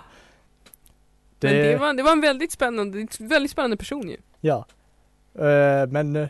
Men 1.40 1.52
det 1.52 1.76
var, 1.76 1.94
det 1.94 2.02
var 2.02 2.12
en 2.12 2.20
väldigt 2.20 2.52
spännande, 2.52 3.06
väldigt 3.18 3.50
spännande 3.50 3.76
person 3.76 4.08
ju. 4.08 4.16
Ja. 4.40 4.66
Eh, 5.34 5.86
men, 5.88 6.16
eh, 6.16 6.28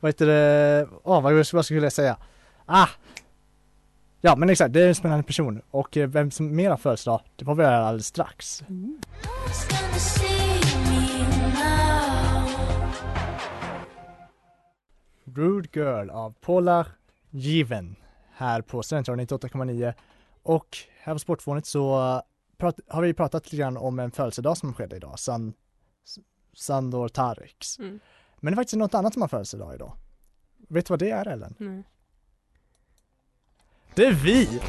vad 0.00 0.08
heter 0.08 0.26
det, 0.26 0.86
oh, 1.02 1.22
vad, 1.22 1.46
vad 1.52 1.64
skulle 1.64 1.82
jag 1.82 1.92
säga? 1.92 2.16
Ah! 2.66 2.88
Ja 4.20 4.36
men 4.36 4.50
exakt, 4.50 4.72
det 4.72 4.82
är 4.82 4.88
en 4.88 4.94
spännande 4.94 5.24
person 5.24 5.62
och 5.70 5.96
eh, 5.96 6.08
vem 6.08 6.30
som 6.30 6.56
mer 6.56 6.70
har 6.70 6.76
födelsedag, 6.76 7.20
det 7.36 7.44
var 7.44 7.54
vi 7.54 7.64
här 7.64 7.80
alldeles 7.80 8.06
strax. 8.06 8.64
Rude 15.38 15.68
Girl 15.72 16.10
av 16.10 16.34
Paula 16.40 16.86
Given 17.30 17.96
här 18.32 18.60
på 18.60 18.82
Studentradion 18.82 19.26
98,9 19.26 19.94
och 20.42 20.78
här 21.00 21.12
på 21.12 21.18
Sportfånet 21.18 21.66
så 21.66 21.96
eh, 22.60 22.70
har 22.88 23.02
vi 23.02 23.14
pratat 23.14 23.44
lite 23.44 23.56
grann 23.56 23.76
om 23.76 23.98
en 23.98 24.10
födelsedag 24.10 24.56
som 24.56 24.74
skedde 24.74 24.96
idag, 24.96 25.18
San, 25.18 25.52
Sandor 26.54 27.08
Tariks. 27.08 27.78
Mm. 27.78 28.00
Men 28.40 28.52
det 28.52 28.54
är 28.54 28.56
faktiskt 28.56 28.76
något 28.76 28.94
annat 28.94 29.12
som 29.12 29.22
har 29.22 29.28
födelsedag 29.28 29.74
idag. 29.74 29.96
Vet 30.68 30.86
du 30.86 30.92
vad 30.92 30.98
det 30.98 31.10
är 31.10 31.28
Ellen? 31.28 31.54
Nej. 31.58 31.82
Det 33.94 34.04
är 34.04 34.12
vi! 34.12 34.60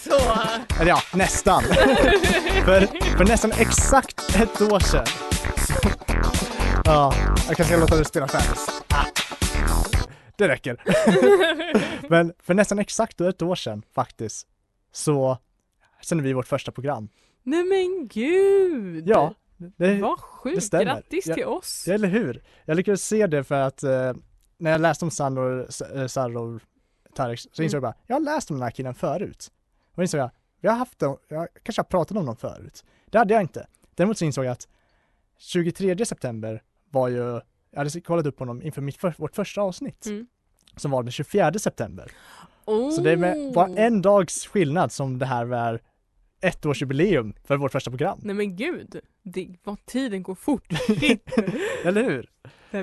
Så! 0.00 0.18
Eller 0.80 0.90
ja, 0.90 1.00
nästan. 1.14 1.62
för, 2.64 2.86
för 3.16 3.24
nästan 3.24 3.52
exakt 3.52 4.36
ett 4.36 4.62
år 4.62 4.80
sedan. 4.80 5.06
ja, 6.84 7.14
jag 7.48 7.56
kanske 7.56 7.64
ska 7.64 7.76
låta 7.76 7.96
det 7.96 8.04
spela 8.04 8.28
färdigt. 8.28 8.75
Det 10.36 10.48
räcker. 10.48 10.82
Men 12.10 12.32
för 12.38 12.54
nästan 12.54 12.78
exakt 12.78 13.20
ett 13.20 13.42
år 13.42 13.54
sedan 13.54 13.82
faktiskt 13.94 14.46
så 14.92 15.38
sände 16.02 16.24
vi 16.24 16.32
vårt 16.32 16.46
första 16.46 16.72
program. 16.72 17.08
Nej 17.42 17.64
men 17.64 18.08
gud! 18.08 19.08
Ja, 19.08 19.34
det, 19.56 20.00
Vad 20.00 20.18
det 20.18 20.22
sjukt, 20.22 20.62
stämmer. 20.62 20.84
grattis 20.84 21.24
till 21.24 21.44
oss! 21.44 21.84
Ja, 21.86 21.94
eller 21.94 22.08
hur? 22.08 22.42
Jag 22.64 22.76
lyckades 22.76 23.04
se 23.04 23.26
det 23.26 23.44
för 23.44 23.54
att 23.60 23.82
eh, 23.82 24.12
när 24.58 24.70
jag 24.70 24.80
läste 24.80 25.04
om 25.04 25.10
Sandor, 25.10 25.68
eh, 25.94 26.06
Sandor 26.06 26.60
Tarek 27.14 27.40
så 27.52 27.62
insåg 27.62 27.76
jag 27.76 27.82
bara, 27.82 27.94
jag 28.06 28.16
har 28.16 28.20
läst 28.20 28.50
om 28.50 28.56
den 28.56 28.62
här 28.62 28.70
killen 28.70 28.94
förut. 28.94 29.52
Och 29.94 30.02
insåg 30.02 30.20
jag, 30.20 30.30
vi 30.60 30.68
har 30.68 30.76
haft 30.76 30.98
dem, 30.98 31.16
jag 31.28 31.48
kanske 31.62 31.80
har 31.80 31.84
pratat 31.84 32.16
om 32.16 32.26
dem 32.26 32.36
förut. 32.36 32.84
Det 33.10 33.18
hade 33.18 33.34
jag 33.34 33.42
inte. 33.42 33.66
Däremot 33.94 34.18
så 34.18 34.24
insåg 34.24 34.44
jag 34.44 34.52
att 34.52 34.68
23 35.38 36.04
september 36.06 36.62
var 36.90 37.08
ju, 37.08 37.40
jag 37.76 37.84
hade 37.84 38.00
kollat 38.00 38.26
upp 38.26 38.38
honom 38.38 38.62
inför 38.62 38.82
mitt 38.82 38.96
för, 38.96 39.14
vårt 39.18 39.34
första 39.34 39.60
avsnitt. 39.60 40.06
Mm. 40.06 40.26
Som 40.76 40.90
var 40.90 41.02
den 41.02 41.12
24 41.12 41.52
september. 41.52 42.12
Oh. 42.64 42.90
Så 42.90 43.00
det 43.00 43.10
är 43.10 43.16
med 43.16 43.52
bara 43.54 43.66
en 43.66 44.02
dags 44.02 44.46
skillnad 44.46 44.92
som 44.92 45.18
det 45.18 45.26
här 45.26 45.44
var 45.44 45.80
ettårsjubileum 46.40 47.34
för 47.44 47.56
vårt 47.56 47.72
första 47.72 47.90
program. 47.90 48.18
Nej 48.22 48.34
men 48.34 48.56
gud, 48.56 49.00
det, 49.22 49.48
vad 49.64 49.86
tiden 49.86 50.22
går 50.22 50.34
fort. 50.34 50.72
Eller 51.84 52.02
hur? 52.02 52.30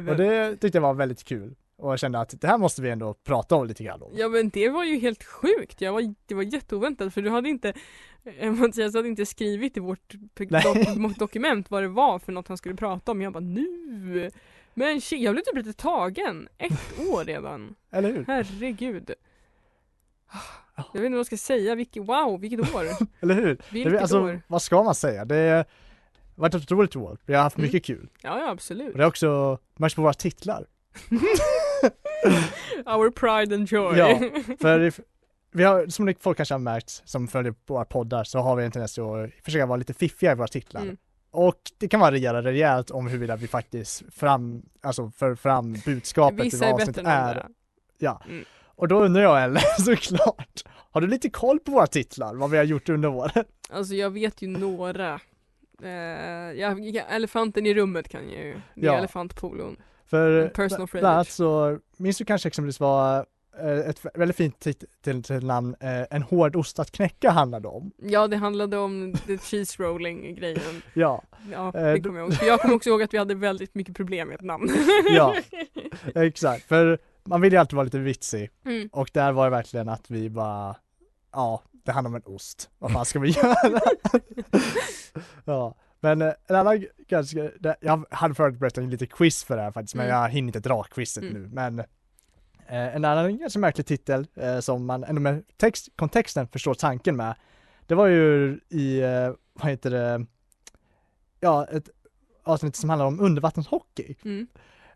Och 0.10 0.18
det 0.18 0.58
tyckte 0.58 0.78
jag 0.78 0.82
var 0.82 0.94
väldigt 0.94 1.24
kul. 1.24 1.56
Och 1.78 1.92
jag 1.92 2.00
kände 2.00 2.20
att 2.20 2.42
det 2.42 2.48
här 2.48 2.58
måste 2.58 2.82
vi 2.82 2.90
ändå 2.90 3.14
prata 3.14 3.56
om 3.56 3.68
lite 3.68 3.84
grann 3.84 4.02
om. 4.02 4.12
Ja 4.16 4.28
men 4.28 4.50
det 4.50 4.70
var 4.70 4.84
ju 4.84 5.00
helt 5.00 5.24
sjukt, 5.24 5.82
jag 5.82 5.94
var, 5.94 6.14
det 6.26 6.36
var 6.36 6.44
jätteoväntat 6.44 7.14
för 7.14 7.22
du 7.22 7.30
hade 7.30 7.50
inte 7.50 7.74
eh, 8.38 8.52
Mattias 8.52 8.96
hade 8.96 9.08
inte 9.08 9.26
skrivit 9.26 9.78
i 9.78 9.80
vårt 9.80 10.14
dokument 11.18 11.72
vad 11.72 11.84
det 11.84 11.88
var 11.88 12.20
för 12.20 12.32
något 12.32 12.48
han 12.48 12.58
skulle 12.58 12.76
prata 12.76 13.12
om. 13.12 13.22
Jag 13.22 13.34
bara 13.34 13.40
nu! 13.40 14.32
Men 14.74 15.02
shit, 15.02 15.22
jag 15.22 15.34
blev 15.36 15.44
typ 15.44 15.56
lite 15.56 15.74
tagen. 15.74 16.48
Ett 16.58 17.00
år 17.10 17.24
redan. 17.26 17.76
Eller 17.92 18.12
hur? 18.12 18.24
Herregud. 18.28 19.14
Jag 20.76 20.84
vet 21.02 21.06
inte 21.06 21.10
vad 21.10 21.20
jag 21.20 21.26
ska 21.26 21.38
säga, 21.38 21.76
vilket, 21.76 22.04
wow, 22.06 22.40
vilket 22.40 22.60
år! 22.76 22.86
Eller 23.20 23.36
hur? 23.36 23.58
Vilket 23.72 24.02
alltså, 24.02 24.22
år! 24.22 24.42
vad 24.48 24.62
ska 24.62 24.84
man 24.84 24.96
säga? 24.96 25.26
Det 25.26 25.36
har 25.36 25.66
varit 26.36 26.56
ett 26.56 26.62
otroligt 26.62 26.96
år. 26.96 27.18
Vi 27.26 27.34
har 27.34 27.44
haft 27.44 27.58
Mm. 27.58 27.66
mycket 27.68 27.86
kul. 27.86 28.10
Ja, 28.22 28.40
ja 28.40 28.50
absolut. 28.50 28.92
Och 28.92 28.98
det 28.98 29.04
har 29.04 29.10
också 29.10 29.58
märkts 29.76 29.96
på 29.96 30.02
våra 30.02 30.14
titlar. 30.14 30.66
Our 32.86 33.12
pride 33.12 33.56
and 33.56 33.72
joy. 33.72 33.98
Ja, 33.98 34.20
För 34.60 34.92
vi 35.52 35.64
har, 35.64 35.88
som 35.88 36.14
folk 36.20 36.38
kanske 36.38 36.54
har 36.54 36.60
märkt 36.60 37.02
som 37.06 37.28
följer 37.28 37.56
våra 37.66 37.86
poddar 37.86 38.24
så 38.24 38.40
har 38.40 38.56
vi 38.56 38.66
en 38.66 38.72
tendens 38.72 39.00
att 39.00 39.30
försöka 39.44 39.66
vara 39.66 39.78
lite 39.78 39.94
fiffiga 39.94 40.32
i 40.32 40.36
våra 40.36 40.48
titlar. 40.48 40.82
Mm. 40.82 40.98
Och 41.34 41.56
det 41.78 41.88
kan 41.88 42.00
variera 42.00 42.42
rejält 42.42 42.92
om 42.92 43.08
huruvida 43.08 43.36
vi 43.36 43.48
faktiskt 43.48 44.04
fram, 44.12 44.62
alltså 44.82 45.12
för 45.12 45.36
fram 45.36 45.74
budskapet 45.86 46.40
i 46.40 46.44
Vissa 46.44 46.58
vad 46.58 46.70
är 46.70 46.74
avsnittet 46.74 47.04
är. 47.08 47.48
Ja, 47.98 48.22
Mm. 48.30 48.46
och 48.66 48.88
då 48.88 49.00
undrar 49.04 49.22
jag 49.22 49.44
Ellen 49.44 49.62
såklart, 49.80 50.64
har 50.92 51.02
du 51.02 51.08
lite 51.08 51.30
koll 51.30 51.60
på 51.60 51.72
våra 51.72 51.88
titlar? 51.88 52.36
Vad 52.36 52.50
vi 52.52 52.58
har 52.58 52.64
gjort 52.64 52.90
under 52.90 53.10
året? 53.10 53.48
Alltså 53.70 53.94
jag 53.94 54.10
vet 54.10 54.42
ju 54.42 54.48
några. 54.48 55.20
Eh, 55.84 55.90
jag, 56.60 56.96
elefanten 57.10 57.66
i 57.66 57.74
rummet 57.74 58.10
kan 58.10 58.22
jag 58.30 58.46
ju. 58.46 58.54
Det 58.76 58.88
är 58.88 58.92
Ja. 58.92 58.98
elefantpolon. 58.98 59.76
För 60.06 60.48
personal 60.48 60.88
bland 60.92 61.06
annat 61.08 61.28
så 61.30 61.80
minns 61.98 62.18
du 62.18 62.26
kanske 62.26 62.48
exempelvis 62.48 62.80
vad 62.80 63.26
ett 63.90 64.06
väldigt 64.14 64.38
fint 64.38 64.60
tit- 64.60 65.24
till, 65.24 65.46
namn 65.46 65.76
eh, 65.80 66.02
En 66.10 66.22
hård 66.24 66.56
ost 66.56 66.80
att 66.80 66.92
knäcka 66.92 67.30
handlade 67.32 67.68
om. 67.68 67.92
Ja 67.98 68.28
det 68.28 68.38
handlade 68.38 68.78
om 68.78 69.14
the 69.28 69.38
cheese 69.38 69.84
rolling 69.84 70.36
grejen. 70.36 70.82
Ja, 70.94 71.24
Ja 71.52 71.68
Eh, 71.76 71.94
det 71.94 72.00
kommer 72.02 72.20
jag 72.20 72.28
ihåg. 72.30 72.38
För 72.38 72.46
jag 72.46 72.60
kommer 72.62 72.76
också 72.76 72.90
ihåg 72.90 73.02
att 73.04 73.14
vi 73.14 73.18
hade 73.18 73.36
väldigt 73.36 73.76
mycket 73.76 73.96
problem 73.96 74.28
med 74.28 74.36
ett 74.36 74.42
namn. 74.42 74.70
Ja. 75.16 75.36
exakt. 76.16 76.68
För 76.68 77.00
man 77.24 77.42
vill 77.42 77.54
ju 77.54 77.60
alltid 77.60 77.76
vara 77.76 77.84
lite 77.84 78.00
vitsig 78.00 78.50
Mm. 78.66 78.90
och 78.92 79.10
där 79.14 79.32
var 79.32 79.44
det 79.46 79.52
verkligen 79.52 79.90
att 79.90 80.12
vi 80.12 80.30
bara, 80.30 80.76
ja, 81.32 81.62
det 81.86 81.92
handlar 81.92 82.10
om 82.10 82.16
en 82.16 82.22
ost. 82.26 82.70
Vad 82.80 82.92
fan 82.92 83.06
ska 83.06 83.20
vi 83.20 83.30
göra? 83.30 83.56
ja, 85.46 85.76
men 86.00 86.22
eh, 86.22 86.32
en 86.48 86.56
annan 86.56 86.86
ganska, 87.08 87.50
jag 87.82 88.06
hade 88.10 88.36
förberett 88.36 88.78
en 88.78 88.90
lite 88.90 89.06
quiz 89.06 89.44
för 89.44 89.56
det 89.58 89.62
här 89.64 89.72
faktiskt, 89.72 89.96
men 89.96 90.06
Mm. 90.06 90.18
jag 90.22 90.30
hinner 90.30 90.48
inte 90.48 90.60
dra 90.60 90.84
quizet 90.84 91.24
Mm. 91.24 91.34
nu, 91.44 91.50
men 91.54 91.80
Eh, 91.80 91.86
en 92.68 93.06
annan 93.06 93.38
ganska 93.38 93.60
märklig 93.60 93.86
titel 93.86 94.28
eh, 94.36 94.60
som 94.60 94.86
man 94.86 95.04
ändå 95.04 95.22
med 95.22 95.44
text, 95.58 95.90
kontexten 95.96 96.48
förstår 96.48 96.74
tanken 96.74 97.16
med. 97.16 97.36
Det 97.88 97.96
var 97.96 98.08
ju 98.08 98.60
i, 98.70 99.02
eh, 99.02 99.32
vad 99.54 99.72
heter 99.72 99.90
det, 99.90 100.26
ja 101.40 101.66
ett 101.66 101.90
avsnitt 102.44 102.76
som 102.76 102.90
handlar 102.90 103.06
om 103.06 103.20
undervattenshockey. 103.20 104.16
Mm. 104.26 104.48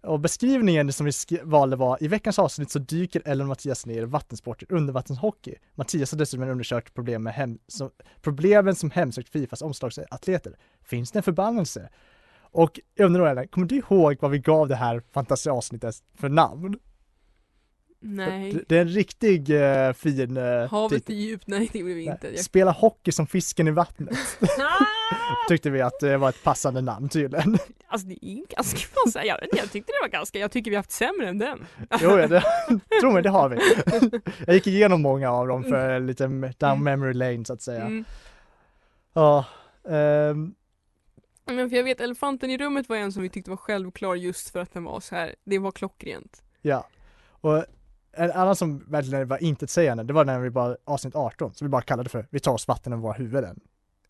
Och 0.01 0.19
beskrivningen 0.19 0.93
som 0.93 1.05
vi 1.05 1.11
valde 1.43 1.75
var 1.75 2.03
i 2.03 2.07
veckans 2.07 2.39
avsnitt 2.39 2.71
så 2.71 2.79
dyker 2.79 3.21
Ellen 3.25 3.41
och 3.41 3.47
Mattias 3.47 3.85
ner 3.85 4.01
i 4.01 4.05
vattensporter 4.05 4.67
undervattenshockey. 4.69 5.55
Mattias 5.75 6.11
har 6.11 6.17
dessutom 6.17 6.49
undersökt 6.49 6.93
problem 6.93 7.23
med 7.23 7.33
hem, 7.33 7.59
som, 7.67 7.89
problemen 8.21 8.75
som 8.75 8.91
hemsökt 8.91 9.29
Fifas 9.29 9.61
omslagsatleter. 9.61 10.57
Finns 10.83 11.11
det 11.11 11.19
en 11.19 11.23
förbannelse? 11.23 11.89
Och 12.51 12.79
jag 12.95 13.05
undrar 13.05 13.25
Ellen, 13.25 13.47
kommer 13.47 13.67
du 13.67 13.75
ihåg 13.75 14.17
vad 14.19 14.31
vi 14.31 14.39
gav 14.39 14.67
det 14.67 14.75
här 14.75 15.01
fantasia-avsnittet 15.11 15.95
för 16.15 16.29
namn? 16.29 16.79
Nej. 17.99 18.63
Det, 18.67 18.77
är 18.77 18.81
en 18.81 18.87
riktig 18.87 19.49
eh, 19.49 19.93
fin 19.93 20.37
eh, 20.37 20.69
Havet 20.69 21.05
titel. 21.05 21.15
är 21.15 21.19
djupt, 21.19 21.47
nej 21.47 21.69
det 21.73 21.83
vi 21.83 22.03
inte. 22.03 22.27
Jag... 22.27 22.39
Spela 22.39 22.71
hockey 22.71 23.11
som 23.11 23.27
fisken 23.27 23.67
i 23.67 23.71
vattnet. 23.71 24.17
Ah! 24.41 24.85
Tyckte 25.49 25.69
vi 25.69 25.81
att 25.81 25.99
det 25.99 26.17
var 26.17 26.29
ett 26.29 26.43
passande 26.43 26.81
namn 26.81 27.09
tydligen. 27.09 27.57
Alltså 27.87 28.07
det 28.07 28.25
är 28.25 28.55
ganska, 28.55 28.79
fan, 28.79 29.11
så 29.11 29.19
här, 29.19 29.25
jag, 29.25 29.39
jag 29.51 29.71
tyckte 29.71 29.91
det 29.91 29.99
var 30.01 30.09
ganska, 30.09 30.39
jag 30.39 30.51
tycker 30.51 30.71
vi 30.71 30.77
haft 30.77 30.91
sämre 30.91 31.29
än 31.29 31.37
den. 31.37 31.65
Jo, 32.01 32.15
det, 32.15 32.43
tro 33.01 33.11
mig, 33.11 33.23
det 33.23 33.29
har 33.29 33.49
vi. 33.49 33.57
Jag 34.45 34.55
gick 34.55 34.67
igenom 34.67 35.01
många 35.01 35.31
av 35.31 35.47
dem 35.47 35.63
för 35.63 35.99
lite 35.99 36.27
down 36.57 36.83
memory 36.83 37.13
lane 37.13 37.45
så 37.45 37.53
att 37.53 37.61
säga. 37.61 37.81
Mm. 37.81 38.05
Ja, 39.13 39.45
ehm, 39.89 40.55
Men 41.45 41.69
för 41.69 41.77
jag 41.77 41.83
vet, 41.83 42.01
elefanten 42.01 42.49
i 42.49 42.57
rummet 42.57 42.89
var 42.89 42.95
en 42.95 43.11
som 43.11 43.23
vi 43.23 43.29
tyckte 43.29 43.49
var 43.49 43.57
självklar 43.57 44.15
just 44.15 44.49
för 44.49 44.59
att 44.59 44.73
den 44.73 44.83
var 44.83 44.99
så 44.99 45.15
här. 45.15 45.35
det 45.43 45.59
var 45.59 45.71
klockrent. 45.71 46.43
ja. 46.61 46.87
Och 47.41 47.65
en 48.13 48.31
annan 48.31 48.55
som 48.55 48.85
verkligen 48.87 49.27
var 49.27 49.43
intetsägande, 49.43 50.03
det 50.03 50.13
var 50.13 50.25
när 50.25 50.39
vi 50.39 50.49
bara, 50.49 50.75
avsnitt 50.85 51.15
18, 51.15 51.53
så 51.53 51.65
vi 51.65 51.69
bara 51.69 51.81
kallade 51.81 52.09
för 52.09 52.27
Vi 52.29 52.39
tar 52.39 52.53
oss 52.53 52.67
vatten 52.67 52.93
över 52.93 53.03
våra 53.03 53.13
huvuden. 53.13 53.59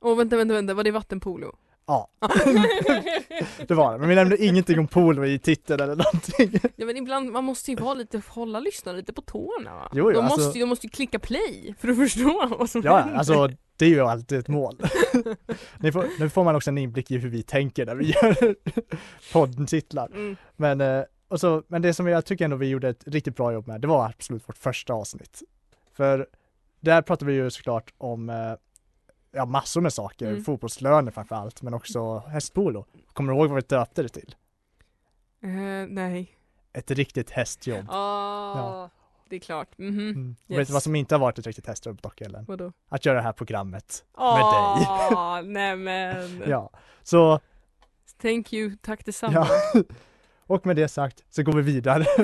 Åh 0.02 0.18
vänta, 0.18 0.38
vänta, 0.38 0.54
vänta, 0.54 0.74
var 0.74 0.84
det 0.84 0.92
vattenpolo? 0.92 1.56
Ja, 1.90 2.10
det 3.68 3.74
var 3.74 3.94
det. 3.94 4.00
Men 4.00 4.10
vi 4.10 4.16
nämnde 4.16 4.46
ingenting 4.46 4.80
om 4.80 4.88
polo 4.88 5.26
i 5.26 5.40
titeln 5.40 5.82
eller 5.82 5.96
någonting. 5.96 6.72
ja 6.76 6.86
men 6.86 6.98
ibland, 6.98 7.32
man 7.32 7.44
måste 7.44 7.72
ju 7.72 7.78
vara 7.78 7.94
lite, 7.94 8.22
hålla 8.28 8.60
lyssnarna 8.60 8.98
lite 8.98 9.14
på 9.14 9.22
tårna 9.22 9.76
va? 9.76 9.90
Jo, 9.94 10.12
jo, 10.12 10.12
de, 10.12 10.26
alltså- 10.26 10.42
måste, 10.48 10.60
de 10.60 10.66
måste 10.66 10.88
ju 10.88 10.92
klicka 10.92 11.20
play 11.20 11.76
för 11.80 11.88
att 11.88 11.98
förstå 11.98 12.46
vad 12.60 12.70
som 12.70 12.82
Ja, 12.82 12.98
händer. 12.98 13.16
alltså 13.18 13.50
det 13.78 13.86
är 13.86 13.90
ju 13.90 14.02
alltid 14.02 14.40
ett 14.40 14.48
mål. 14.48 14.78
Ni 15.80 15.92
får, 15.92 16.06
nu 16.20 16.30
får 16.30 16.44
man 16.44 16.56
också 16.56 16.70
en 16.70 16.78
inblick 16.78 17.12
i 17.12 17.18
hur 17.18 17.30
vi 17.30 17.44
tänker 17.44 17.86
när 17.86 17.96
vi 17.96 18.06
gör 18.06 18.56
poddtitlar. 19.34 20.08
Mm. 20.14 20.36
Men, 20.56 20.82
eh, 20.82 21.04
och 21.28 21.40
så, 21.40 21.64
men 21.68 21.82
det 21.82 21.94
som 21.94 22.08
jag 22.08 22.26
tycker 22.26 22.46
ändå 22.46 22.58
vi 22.58 22.68
gjorde 22.70 22.90
ett 22.90 23.08
riktigt 23.08 23.36
bra 23.36 23.54
jobb 23.54 23.68
med, 23.68 23.82
det 23.82 23.88
var 23.88 24.06
absolut 24.06 24.50
vårt 24.50 24.58
första 24.58 24.94
avsnitt. 24.94 25.44
För 25.94 26.28
där 26.80 27.02
pratade 27.02 27.32
vi 27.32 27.38
ju 27.38 27.50
såklart 27.50 27.94
om 27.98 28.30
eh, 28.30 28.54
ja, 29.32 29.46
massor 29.46 29.82
med 29.82 29.94
saker, 29.94 30.28
Mm. 30.30 30.44
fotbollslöner 30.44 31.12
framför 31.12 31.36
allt, 31.36 31.62
men 31.62 31.74
också 31.74 32.18
hästpolo. 32.18 32.86
Kommer 33.14 33.34
du 33.34 33.40
ihåg 33.40 33.48
vad 33.50 33.56
vi 33.56 33.62
döpte 33.62 34.04
det 34.04 34.10
till? 34.10 34.36
Eh, 35.44 35.50
nej. 35.90 36.38
Ett 36.74 36.92
riktigt 36.92 37.30
hästjobb. 37.30 37.86
Ah, 37.90 38.90
det 39.30 39.36
är 39.36 39.40
klart. 39.40 39.78
Mhm. 39.78 40.00
Mm. 40.00 40.36
Och 40.46 40.52
Yes. 40.52 40.60
Vet 40.60 40.68
du 40.68 40.74
vad 40.74 40.84
som 40.84 40.96
inte 40.96 41.16
har 41.16 41.20
varit 41.20 41.40
ett 41.40 41.48
riktigt 41.48 41.68
hästjobb 41.68 42.02
dock 42.02 42.22
Ellen? 42.22 42.46
Vadå? 42.48 42.72
Att 42.90 43.06
göra 43.06 43.16
det 43.18 43.24
här 43.24 43.34
programmet 43.34 44.06
med 44.18 44.24
Ah, 44.24 45.42
nämen. 45.42 46.40
dig. 46.40 46.50
Ja, 46.50 46.70
så 47.04 47.40
Thank 48.22 48.54
you, 48.54 48.78
tack 48.82 49.06
detsamma. 49.06 49.34
Ja. 49.34 49.48
Och 50.48 50.66
med 50.66 50.76
det 50.76 50.88
sagt 50.88 51.24
så 51.30 51.44
går 51.44 51.54
vi 51.54 51.62
vidare. 51.62 52.06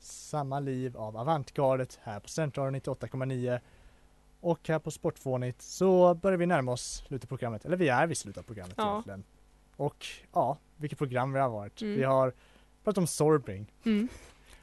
Samma 0.00 0.60
liv 0.60 0.96
av 0.96 1.16
Avantgardet 1.16 1.98
här 2.02 2.20
på 2.20 2.28
Studentradion 2.28 2.74
98,9 2.80 3.60
och 4.40 4.68
här 4.68 4.78
på 4.78 4.90
Sportfånigt 4.90 5.62
så 5.62 6.14
börjar 6.14 6.38
vi 6.38 6.46
närma 6.46 6.72
oss 6.72 7.04
slutet 7.08 7.28
på 7.30 7.36
programmet, 7.36 7.64
eller 7.64 7.76
vi 7.76 7.88
är 7.88 8.06
vid 8.06 8.16
slutet 8.16 8.38
av 8.38 8.42
programmet 8.46 8.74
Ja. 8.76 8.90
egentligen. 8.92 9.24
Och 9.76 10.06
ja, 10.32 10.58
vilket 10.76 10.98
program 10.98 11.32
vi 11.32 11.40
har 11.40 11.48
varit. 11.48 11.82
Mm. 11.82 11.94
Vi 11.96 12.04
har 12.04 12.32
pratat 12.84 12.98
om 12.98 13.06
Sorbring. 13.06 13.72
Mm. 13.84 14.08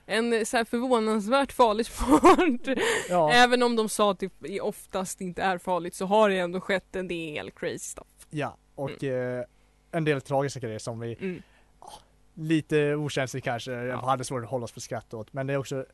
En 0.10 0.46
så 0.46 0.66
förvånansvärt 0.66 1.52
farlig 1.52 1.86
sport. 1.86 2.68
Ja, 3.10 3.32
Även 3.34 3.64
om 3.64 3.76
de 3.76 3.90
sa 3.90 4.12
att 4.12 4.20
det 4.40 4.62
oftast 4.62 5.22
inte 5.22 5.42
är 5.42 5.58
farligt 5.58 5.96
så 5.96 6.06
har 6.06 6.30
det 6.30 6.38
ändå 6.40 6.62
skett 6.62 6.96
en 6.96 7.08
del 7.08 7.52
crazy 7.52 7.78
stuff. 7.80 8.08
ja. 8.30 8.58
och 8.76 9.04
eh, 9.04 9.44
en 9.92 10.04
del 10.04 10.22
tragiska 10.22 10.60
grejer 10.60 10.80
som 10.80 11.00
vi 11.00 11.14
Mm. 11.22 11.42
lite 12.34 12.96
okänsligt 12.96 13.44
kanske, 13.44 13.72
jag 13.72 13.86
Ja. 13.88 14.06
hade 14.06 14.24
svårt 14.24 14.44
att 14.44 14.50
hålla 14.50 14.64
oss 14.64 14.72
för 14.72 14.80
skratt 14.82 15.14
åt. 15.14 15.34
Men 15.34 15.48
det 15.48 15.54
är 15.54 15.58
också, 15.58 15.86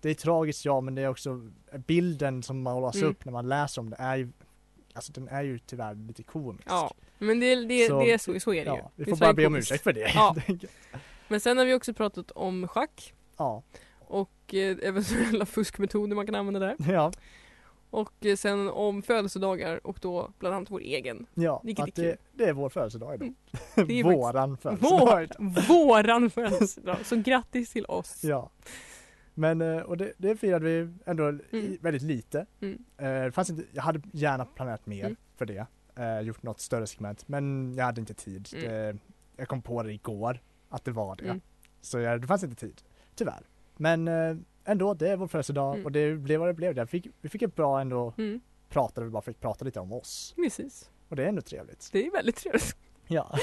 det 0.00 0.10
är 0.10 0.14
tragiskt 0.14 0.64
ja, 0.64 0.80
men 0.80 0.94
det 0.94 1.02
är 1.02 1.08
också 1.08 1.50
bilden 1.86 2.42
som 2.42 2.62
målas 2.62 2.96
Mm. 2.96 3.08
upp 3.08 3.24
när 3.24 3.32
man 3.32 3.48
läser 3.48 3.80
om 3.80 3.90
det 3.90 3.96
är 3.98 4.16
ju, 4.16 4.28
alltså 4.94 5.12
den 5.12 5.28
är 5.28 5.42
ju 5.42 5.58
tyvärr 5.58 5.94
lite 5.94 6.22
komisk. 6.22 6.66
Ja, 6.70 6.94
men 7.18 7.40
det, 7.40 7.54
det, 7.64 7.86
Så- 7.88 8.00
det 8.00 8.12
är 8.12 8.18
så, 8.18 8.40
så 8.40 8.50
är 8.54 8.64
det 8.64 8.70
ju. 8.70 8.76
Ja, 8.76 8.90
vi 8.96 9.04
Det 9.04 9.10
är 9.10 9.16
får 9.16 9.20
bara 9.26 9.32
be 9.32 9.46
om 9.46 9.56
ursäkt 9.56 9.82
för 9.84 9.92
det 9.92 10.12
Ja. 10.14 10.36
Men 11.28 11.40
sen 11.40 11.58
har 11.58 11.64
vi 11.64 11.74
också 11.74 11.94
pratat 11.94 12.30
om 12.30 12.68
schack 12.68 13.14
Ja, 13.36 13.62
och 13.98 14.54
eh, 14.54 14.76
eventuella 14.82 15.46
fuskmetoder 15.46 16.16
man 16.16 16.26
kan 16.26 16.34
använda 16.34 16.60
där. 16.60 16.76
ja, 16.92 17.12
Och 17.90 18.26
eh, 18.26 18.36
sen 18.36 18.68
om 18.68 19.02
födelsedagar 19.02 19.86
och 19.86 19.98
då 20.00 20.30
bland 20.38 20.54
annat 20.54 20.70
vår 20.70 20.80
egen. 20.80 21.26
ja. 21.34 21.60
Vilket 21.64 21.82
att 21.88 21.98
är 21.98 22.02
det, 22.02 22.08
kul. 22.10 22.18
det 22.32 22.44
är 22.44 22.52
vår 22.52 22.68
födelsedag 22.68 23.14
idag. 23.14 23.26
Mm. 23.26 23.34
Det 23.74 23.80
är 23.80 24.02
faktiskt- 24.02 24.04
Våran 24.04 24.56
födelsedag. 24.56 25.28
Vår, 25.38 25.68
våran 25.68 26.30
födelsedag. 26.30 26.96
Så 27.06 27.16
grattis 27.16 27.70
till 27.70 27.86
oss. 27.86 28.24
Ja. 28.24 28.50
Men, 29.34 29.60
eh, 29.60 29.78
och 29.78 29.96
det, 29.96 30.12
det 30.18 30.36
firade 30.36 30.64
vi 30.64 30.92
ändå 31.06 31.32
i, 31.50 31.78
väldigt 31.80 32.02
lite. 32.02 32.46
Mm. 32.60 32.84
Eh, 32.98 33.04
Det 33.24 33.32
fanns 33.32 33.50
inte, 33.50 33.64
jag 33.72 33.82
hade 33.82 34.00
gärna 34.12 34.44
planerat 34.44 34.86
mer 34.86 35.04
Mm. 35.04 35.16
för 35.36 35.46
det. 35.46 35.66
Eh, 35.96 36.20
gjort 36.20 36.42
något 36.42 36.60
större 36.60 36.86
segment, 36.86 37.28
men 37.28 37.74
jag 37.76 37.84
hade 37.84 38.00
inte 38.00 38.14
tid. 38.14 38.48
Mm. 38.54 38.64
Det, 38.70 38.98
jag 39.36 39.48
kom 39.48 39.62
på 39.62 39.82
det 39.82 39.92
igår, 39.92 40.38
att 40.68 40.84
det 40.84 40.90
var 40.90 41.16
det. 41.16 41.24
Mm. 41.24 41.40
Så 41.80 41.98
jag, 41.98 42.20
det 42.20 42.26
fanns 42.26 42.44
inte 42.44 42.56
tid, 42.56 42.82
tyvärr. 43.14 43.46
Men 43.76 44.08
eh, 44.08 44.36
ändå, 44.64 44.94
det 44.94 45.08
är 45.08 45.16
vår 45.16 45.26
födelsedag 45.26 45.74
Mm. 45.74 45.84
och 45.86 45.92
det 45.92 46.14
blev 46.16 46.40
vad 46.40 46.48
det 46.48 46.54
blev. 46.54 46.76
Jag 46.76 46.90
fick, 46.90 47.06
vi 47.20 47.28
fick 47.28 47.42
ett 47.42 47.54
bra 47.56 47.80
ändå 47.80 48.12
Mm, 48.18 48.40
prata, 48.68 49.00
där 49.00 49.04
vi 49.04 49.10
bara 49.10 49.22
fick 49.22 49.40
prata 49.40 49.64
lite 49.64 49.80
om 49.80 49.92
oss. 49.92 50.34
precis. 50.36 50.90
Och 51.08 51.16
det 51.16 51.24
är 51.24 51.28
ändå 51.28 51.42
trevligt. 51.42 51.88
Det 51.92 52.06
är 52.06 52.10
väldigt 52.10 52.36
trevligt. 52.36 52.76
Ja. 53.06 53.38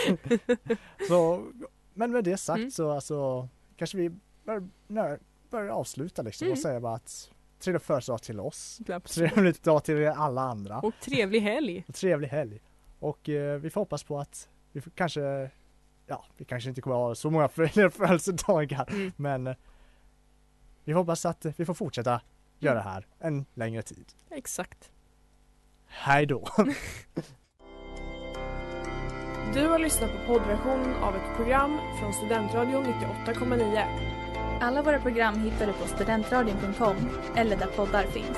så, 1.07 1.45
men 1.93 2.11
med 2.11 2.23
det 2.23 2.37
sagt 2.37 2.57
Mm. 2.57 2.71
så 2.71 2.91
alltså, 2.91 3.47
kanske 3.77 3.97
vi 3.97 4.11
bör, 4.45 4.67
nö, 4.87 5.17
bör 5.49 5.67
avsluta 5.67 6.21
liksom 6.21 6.45
och 6.45 6.49
Mm. 6.51 6.61
säga 6.61 6.79
bara 6.79 6.95
att 6.95 7.31
trevlig 7.59 7.81
födelsedag 7.81 8.21
till 8.21 8.39
oss. 8.39 8.79
Absolut. 8.89 9.33
Trevligt 9.33 9.63
dag 9.63 9.83
till 9.83 10.07
alla 10.07 10.41
andra. 10.41 10.79
Och 10.79 10.93
trevlig 11.01 11.39
helg. 11.41 11.85
Och 11.87 11.95
trevlig 11.95 12.27
helg. 12.27 12.61
Och 12.99 13.29
eh, 13.29 13.59
vi 13.59 13.69
får 13.69 13.81
hoppas 13.81 14.03
på 14.03 14.19
att 14.19 14.49
vi 14.71 14.81
får 14.81 14.91
kanske, 14.91 15.49
ja, 16.11 16.25
vi 16.37 16.45
kanske 16.45 16.69
inte 16.69 16.81
kommer 16.81 16.95
ha 16.95 17.15
så 17.15 17.29
många 17.29 17.47
fler 17.57 17.89
födelsedagar, 17.89 18.85
Mm. 18.89 19.11
men 19.15 19.47
eh, 19.47 19.55
vi 20.83 20.93
hoppas 20.93 21.25
att 21.25 21.45
eh, 21.45 21.51
vi 21.57 21.65
får 21.65 21.73
fortsätta 21.73 22.21
göra 22.59 22.75
det 22.75 22.81
här 22.81 23.07
en 23.19 23.45
längre 23.53 23.81
tid. 23.81 24.05
Exakt. 24.29 24.91
Hej 25.87 26.25
då! 26.25 26.47
Du 29.53 29.67
har 29.67 29.79
lyssnat 29.79 30.11
på 30.11 30.17
poddversion 30.33 30.93
av 31.03 31.15
ett 31.15 31.35
program 31.35 31.79
från 31.99 32.13
Studentradion 32.13 32.83
98,9. 32.85 33.83
Alla 34.61 34.81
våra 34.81 34.99
program 35.01 35.39
hittar 35.39 35.67
du 35.67 35.73
på 35.73 35.87
studentradion.com 35.87 36.95
eller 37.35 37.57
där 37.57 37.67
poddar 37.67 38.03
finns. 38.03 38.37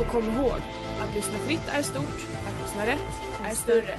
Och 0.00 0.06
kom 0.06 0.24
ihåg, 0.24 0.60
att 1.00 1.14
lyssna 1.14 1.38
fritt 1.38 1.68
är 1.68 1.82
stort, 1.82 2.26
att 2.46 2.62
lyssna 2.62 2.86
rätt 2.86 3.20
är 3.44 3.54
större. 3.54 3.98